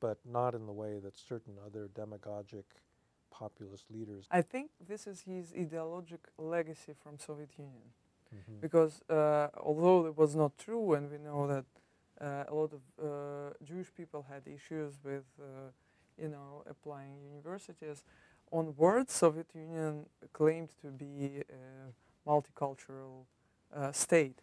but 0.00 0.18
not 0.24 0.54
in 0.54 0.66
the 0.66 0.72
way 0.72 0.98
that 0.98 1.16
certain 1.16 1.54
other 1.64 1.88
demagogic 1.94 2.64
populist 3.30 3.84
leaders. 3.90 4.26
I 4.30 4.42
think 4.42 4.70
this 4.86 5.06
is 5.06 5.22
his 5.22 5.52
ideologic 5.52 6.20
legacy 6.38 6.92
from 7.02 7.18
Soviet 7.18 7.50
Union. 7.58 7.92
Mm-hmm. 8.34 8.60
Because 8.60 9.00
uh, 9.08 9.48
although 9.56 10.06
it 10.06 10.16
was 10.16 10.36
not 10.36 10.58
true, 10.58 10.94
and 10.94 11.10
we 11.10 11.18
know 11.18 11.46
that 11.46 11.64
uh, 12.20 12.44
a 12.48 12.54
lot 12.54 12.72
of 12.72 12.80
uh, 13.02 13.54
Jewish 13.64 13.94
people 13.94 14.26
had 14.28 14.42
issues 14.46 14.98
with, 15.02 15.24
uh, 15.40 15.70
you 16.20 16.28
know, 16.28 16.62
applying 16.68 17.22
universities, 17.22 18.04
on 18.50 18.74
words, 18.76 19.12
Soviet 19.12 19.46
Union 19.54 20.06
claimed 20.32 20.70
to 20.82 20.88
be 20.88 21.42
a 21.50 22.28
multicultural 22.28 23.24
uh, 23.74 23.92
state. 23.92 24.38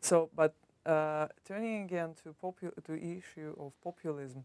So, 0.00 0.30
but 0.34 0.54
uh, 0.84 1.28
turning 1.46 1.84
again 1.84 2.14
to 2.22 2.34
popu- 2.42 2.84
to 2.84 2.94
issue 2.94 3.54
of 3.58 3.72
populism, 3.82 4.44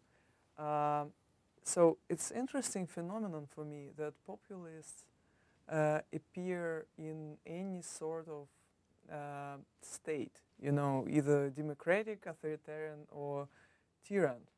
um, 0.57 1.11
so 1.63 1.97
it's 2.09 2.31
interesting 2.31 2.87
phenomenon 2.87 3.47
for 3.53 3.63
me 3.65 3.89
that 3.97 4.13
populists 4.25 5.05
appear 6.13 6.85
in 6.97 7.37
any 7.45 7.81
sort 7.81 8.27
of 8.27 8.47
uh, 9.11 9.57
state, 9.81 10.41
you 10.61 10.71
know, 10.71 11.05
either 11.09 11.49
democratic, 11.49 12.25
authoritarian, 12.25 12.99
or 13.11 13.47
tyrant. 14.07 14.49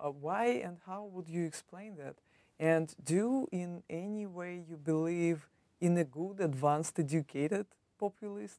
Uh, 0.00 0.10
why 0.10 0.46
and 0.46 0.78
how 0.86 1.04
would 1.04 1.28
you 1.28 1.44
explain 1.44 1.96
that? 1.96 2.16
And 2.58 2.94
do 3.02 3.46
in 3.52 3.82
any 3.88 4.26
way 4.26 4.64
you 4.68 4.76
believe 4.76 5.48
in 5.80 5.96
a 5.96 6.04
good, 6.04 6.40
advanced, 6.40 6.98
educated 6.98 7.66
populist 7.98 8.58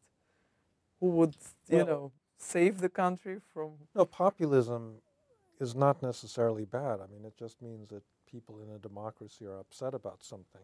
who 1.00 1.08
would, 1.08 1.36
you 1.68 1.78
well, 1.78 1.86
know, 1.86 2.12
save 2.38 2.80
the 2.80 2.90
country 2.90 3.40
from? 3.54 3.72
No, 3.94 4.06
populism 4.06 4.96
is 5.60 5.76
not 5.76 6.02
necessarily 6.02 6.66
bad. 6.66 7.00
I 7.02 7.08
mean, 7.12 7.26
it 7.26 7.36
just 7.38 7.62
means 7.62 7.90
that 7.90 8.04
people 8.30 8.60
in 8.60 8.70
a 8.70 8.80
democracy 8.80 9.46
are 9.46 9.60
upset 9.60 9.94
about 9.94 10.24
something. 10.24 10.62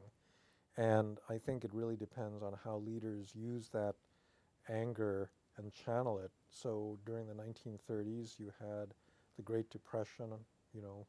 And 0.77 1.19
I 1.29 1.37
think 1.37 1.63
it 1.63 1.73
really 1.73 1.95
depends 1.95 2.43
on 2.43 2.53
how 2.63 2.77
leaders 2.77 3.31
use 3.33 3.69
that 3.69 3.95
anger 4.69 5.29
and 5.57 5.73
channel 5.73 6.19
it. 6.19 6.31
So 6.49 6.97
during 7.05 7.27
the 7.27 7.33
1930s, 7.33 8.39
you 8.39 8.51
had 8.59 8.93
the 9.37 9.41
Great 9.41 9.69
Depression, 9.69 10.27
you 10.73 10.81
know, 10.81 11.05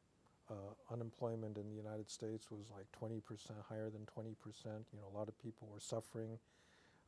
uh, 0.51 0.93
unemployment 0.93 1.57
in 1.59 1.69
the 1.69 1.75
United 1.75 2.11
States 2.11 2.51
was 2.51 2.71
like 2.71 2.87
20% 3.01 3.21
higher 3.69 3.91
than 3.91 4.07
20%. 4.07 4.35
You 4.65 4.99
know, 5.01 5.09
a 5.13 5.17
lot 5.17 5.29
of 5.29 5.39
people 5.43 5.69
were 5.73 5.81
suffering. 5.81 6.39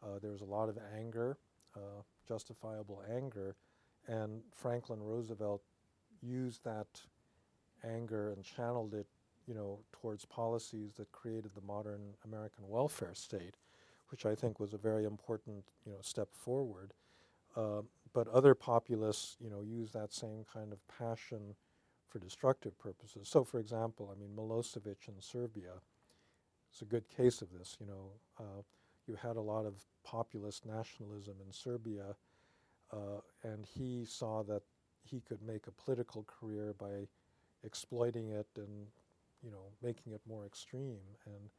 Uh, 0.02 0.18
there 0.20 0.30
was 0.30 0.40
a 0.40 0.46
lot 0.46 0.68
of 0.68 0.78
anger, 0.96 1.38
uh, 1.76 2.02
justifiable 2.26 3.02
anger, 3.14 3.56
and 4.06 4.42
Franklin 4.54 5.00
Roosevelt 5.02 5.62
used 6.22 6.64
that 6.64 6.86
anger 7.84 8.30
and 8.32 8.44
channeled 8.44 8.94
it, 8.94 9.06
you 9.46 9.54
know, 9.54 9.78
towards 9.92 10.24
policies 10.24 10.94
that 10.96 11.10
created 11.12 11.50
the 11.54 11.60
modern 11.60 12.14
American 12.24 12.68
welfare 12.68 13.14
state 13.14 13.54
which 14.10 14.26
I 14.26 14.34
think 14.34 14.58
was 14.58 14.72
a 14.72 14.78
very 14.78 15.04
important 15.04 15.64
you 15.84 15.92
know 15.92 15.98
step 16.00 16.28
forward. 16.32 16.92
Uh, 17.56 17.82
but 18.12 18.28
other 18.28 18.54
populists, 18.54 19.36
you 19.40 19.50
know, 19.50 19.60
use 19.60 19.92
that 19.92 20.12
same 20.12 20.44
kind 20.52 20.72
of 20.72 20.78
passion 20.88 21.54
for 22.08 22.18
destructive 22.18 22.78
purposes. 22.78 23.28
So, 23.28 23.44
for 23.44 23.60
example, 23.60 24.12
I 24.14 24.18
mean, 24.18 24.30
Milosevic 24.36 25.08
in 25.08 25.20
Serbia 25.20 25.74
is 26.74 26.82
a 26.82 26.86
good 26.86 27.08
case 27.08 27.42
of 27.42 27.52
this. 27.52 27.76
You 27.80 27.86
know, 27.86 28.12
uh, 28.38 28.62
you 29.06 29.14
had 29.14 29.36
a 29.36 29.40
lot 29.40 29.66
of 29.66 29.74
populist 30.04 30.66
nationalism 30.66 31.36
in 31.44 31.52
Serbia, 31.52 32.16
uh, 32.92 33.20
and 33.42 33.66
he 33.66 34.04
saw 34.04 34.42
that 34.44 34.62
he 35.02 35.20
could 35.20 35.42
make 35.42 35.66
a 35.66 35.72
political 35.72 36.24
career 36.24 36.74
by 36.78 37.08
exploiting 37.64 38.30
it 38.30 38.46
and, 38.56 38.86
you 39.42 39.50
know, 39.50 39.72
making 39.82 40.12
it 40.12 40.20
more 40.26 40.46
extreme. 40.46 41.00
And 41.26 41.50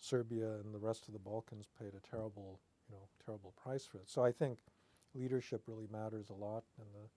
Serbia 0.00 0.52
and 0.64 0.74
the 0.74 0.78
rest 0.78 1.06
of 1.06 1.12
the 1.12 1.18
Balkans 1.18 1.66
paid 1.78 1.92
a 1.94 2.08
terrible, 2.08 2.60
you 2.88 2.94
know, 2.94 3.08
terrible 3.24 3.52
price 3.62 3.84
for 3.86 3.98
it. 3.98 4.08
So 4.08 4.24
I 4.24 4.32
think 4.32 4.58
leadership 5.14 5.62
really 5.66 5.88
matters 5.90 6.30
a 6.30 6.34
lot, 6.34 6.64
and 6.78 6.86
the 6.94 7.08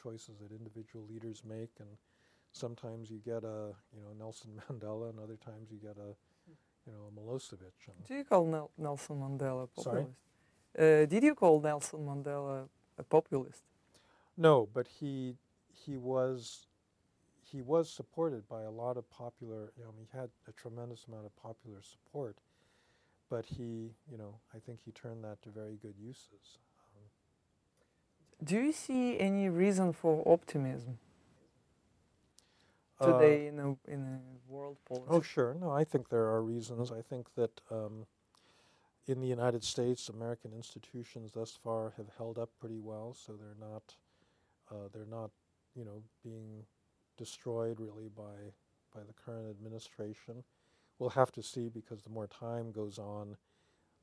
choices 0.00 0.38
that 0.38 0.54
individual 0.54 1.06
leaders 1.06 1.42
make. 1.44 1.70
And 1.78 1.88
sometimes 2.52 3.10
you 3.10 3.18
get 3.18 3.44
a, 3.44 3.72
you 3.94 4.00
know, 4.02 4.12
Nelson 4.18 4.50
Mandela, 4.70 5.10
and 5.10 5.18
other 5.18 5.36
times 5.36 5.70
you 5.70 5.78
get 5.78 5.96
a, 5.96 6.14
you 6.86 6.92
know, 6.92 7.08
a 7.08 7.20
Milosevic. 7.20 7.72
Do 8.06 8.14
you 8.14 8.24
call 8.24 8.46
Nel- 8.46 8.70
Nelson 8.78 9.16
Mandela 9.16 9.64
a 9.64 9.66
populist? 9.66 10.16
Uh, 10.78 11.04
did 11.06 11.22
you 11.22 11.34
call 11.34 11.60
Nelson 11.60 12.00
Mandela 12.00 12.68
a 12.98 13.02
populist? 13.02 13.62
No, 14.36 14.68
but 14.72 14.86
he 14.86 15.36
he 15.72 15.96
was 15.96 16.66
he 17.42 17.60
was 17.62 17.90
supported 17.90 18.48
by 18.48 18.62
a 18.62 18.70
lot 18.70 18.96
of 18.96 19.10
popular, 19.10 19.72
you 19.76 19.82
know, 19.82 19.92
he 19.98 20.06
had 20.16 20.30
a 20.48 20.52
tremendous 20.52 21.04
amount 21.08 21.26
of 21.26 21.34
popular 21.36 21.82
support, 21.82 22.36
but 23.28 23.44
he, 23.44 23.90
you 24.08 24.16
know, 24.16 24.36
I 24.54 24.58
think 24.60 24.78
he 24.84 24.92
turned 24.92 25.24
that 25.24 25.42
to 25.42 25.48
very 25.48 25.76
good 25.82 25.94
uses. 25.98 26.58
Um, 26.94 28.46
Do 28.46 28.54
you 28.56 28.72
see 28.72 29.18
any 29.18 29.48
reason 29.48 29.92
for 29.92 30.22
optimism 30.32 30.98
today 33.00 33.46
uh, 33.46 33.48
in 33.48 33.58
a 33.58 33.92
in 33.92 34.00
a 34.02 34.52
world 34.52 34.76
politics? 34.86 35.10
Oh, 35.10 35.20
sure. 35.22 35.54
No, 35.60 35.70
I 35.70 35.84
think 35.84 36.08
there 36.08 36.26
are 36.26 36.42
reasons. 36.42 36.92
I 36.92 37.02
think 37.02 37.34
that 37.34 37.60
um, 37.70 38.06
in 39.06 39.20
the 39.20 39.26
United 39.26 39.64
States, 39.64 40.08
American 40.08 40.52
institutions 40.52 41.32
thus 41.32 41.52
far 41.52 41.94
have 41.96 42.08
held 42.16 42.38
up 42.38 42.50
pretty 42.60 42.78
well, 42.78 43.14
so 43.14 43.32
they're 43.34 43.68
not 43.68 43.94
uh, 44.70 44.88
they're 44.92 45.06
not 45.06 45.30
you 45.74 45.84
know 45.84 46.02
being 46.22 46.64
destroyed 47.16 47.80
really 47.80 48.08
by 48.08 48.52
by 48.94 49.00
the 49.06 49.12
current 49.14 49.48
administration. 49.50 50.44
We'll 50.98 51.10
have 51.10 51.32
to 51.32 51.42
see 51.42 51.68
because 51.68 52.02
the 52.02 52.10
more 52.10 52.26
time 52.26 52.72
goes 52.72 52.98
on, 52.98 53.36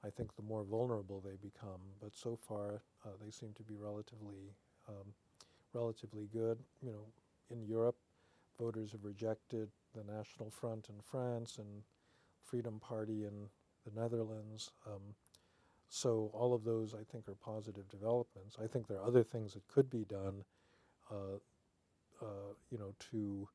I 0.04 0.10
think 0.10 0.36
the 0.36 0.42
more 0.42 0.64
vulnerable 0.64 1.22
they 1.22 1.38
become. 1.42 1.82
But 2.02 2.16
so 2.16 2.36
far, 2.36 2.82
uh, 3.06 3.10
they 3.24 3.32
seem 3.32 3.54
to 3.56 3.64
be 3.64 3.76
relatively 3.76 4.56
um, 4.88 5.14
relatively 5.74 6.28
good. 6.34 6.60
You 6.82 6.92
know, 6.92 7.06
in 7.52 7.64
Europe, 7.66 7.98
voters 8.60 8.92
have 8.92 9.04
rejected 9.04 9.70
the 9.96 10.04
National 10.04 10.50
Front 10.50 10.90
in 10.90 10.96
France 11.02 11.58
and 11.58 11.84
Freedom 12.44 12.80
Party 12.80 13.26
in 13.26 13.50
the 13.86 14.00
Netherlands. 14.00 14.72
Um, 14.86 15.16
so 15.90 16.30
all 16.34 16.54
of 16.54 16.64
those, 16.64 16.94
I 16.94 17.04
think, 17.12 17.28
are 17.28 17.36
positive 17.36 17.90
developments. 17.90 18.58
I 18.62 18.68
think 18.68 18.88
there 18.88 18.98
are 18.98 19.06
other 19.08 19.24
things 19.24 19.54
that 19.54 19.68
could 19.68 19.90
be 19.90 20.06
done, 20.06 20.44
uh, 21.12 21.38
uh, 22.22 22.54
you 22.70 22.78
know, 22.78 22.94
to 23.12 23.48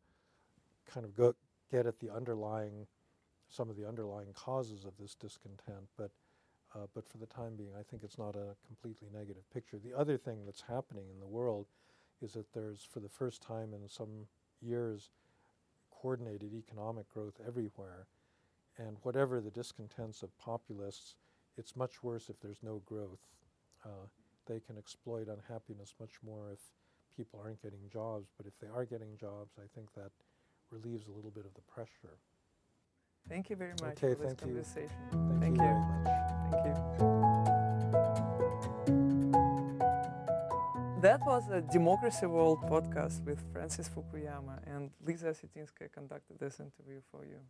kind 0.90 1.04
of 1.04 1.14
go 1.14 1.34
get 1.70 1.86
at 1.86 1.98
the 1.98 2.10
underlying, 2.10 2.86
some 3.48 3.68
of 3.68 3.76
the 3.76 3.86
underlying 3.86 4.32
causes 4.34 4.84
of 4.84 4.92
this 4.98 5.14
discontent. 5.14 5.88
But 5.96 6.10
uh, 6.74 6.86
but 6.94 7.06
for 7.06 7.18
the 7.18 7.26
time 7.26 7.54
being, 7.54 7.72
I 7.78 7.82
think 7.82 8.02
it's 8.02 8.18
not 8.18 8.34
a 8.34 8.56
completely 8.66 9.08
negative 9.12 9.42
picture. 9.52 9.78
The 9.78 9.92
other 9.92 10.16
thing 10.16 10.46
that's 10.46 10.62
happening 10.62 11.04
in 11.12 11.20
the 11.20 11.26
world 11.26 11.66
is 12.22 12.32
that 12.32 12.52
there's, 12.54 12.82
for 12.82 13.00
the 13.00 13.10
first 13.10 13.42
time 13.42 13.74
in 13.74 13.88
some 13.88 14.26
years, 14.62 15.10
coordinated 15.90 16.52
economic 16.54 17.08
growth 17.08 17.40
everywhere. 17.46 18.06
And 18.78 18.96
whatever 19.02 19.40
the 19.40 19.50
discontents 19.50 20.22
of 20.22 20.36
populists, 20.38 21.16
it's 21.56 21.76
much 21.76 22.02
worse 22.02 22.28
if 22.28 22.40
there's 22.40 22.62
no 22.62 22.82
growth. 22.86 23.20
Uh, 23.84 24.06
they 24.46 24.60
can 24.60 24.78
exploit 24.78 25.28
unhappiness 25.28 25.94
much 26.00 26.12
more 26.24 26.50
if 26.52 26.60
people 27.16 27.40
aren't 27.42 27.62
getting 27.62 27.88
jobs, 27.92 28.30
but 28.36 28.46
if 28.46 28.58
they 28.58 28.68
are 28.74 28.84
getting 28.84 29.16
jobs, 29.18 29.54
I 29.58 29.66
think 29.74 29.92
that 29.94 30.10
relieves 30.70 31.08
a 31.08 31.12
little 31.12 31.30
bit 31.30 31.44
of 31.44 31.54
the 31.54 31.60
pressure. 31.62 32.18
Thank 33.28 33.50
you 33.50 33.56
very 33.56 33.74
much 33.80 33.98
okay, 33.98 34.14
for 34.14 34.22
this 34.22 34.34
thank 34.34 34.40
you. 34.40 34.46
conversation. 34.46 34.96
Thank, 35.40 35.40
Thank 35.40 35.56
you, 35.58 35.62
you. 35.62 35.68
very 35.68 35.80
much. 36.04 36.64
Thank 36.64 37.00
you. 37.00 37.21
That 41.02 41.20
was 41.26 41.48
a 41.48 41.60
Democracy 41.60 42.26
World 42.26 42.60
podcast 42.70 43.24
with 43.24 43.42
Francis 43.52 43.88
Fukuyama, 43.88 44.60
and 44.72 44.92
Lisa 45.04 45.30
Osetinskaya 45.34 45.90
conducted 45.92 46.38
this 46.38 46.60
interview 46.60 47.00
for 47.10 47.24
you. 47.24 47.40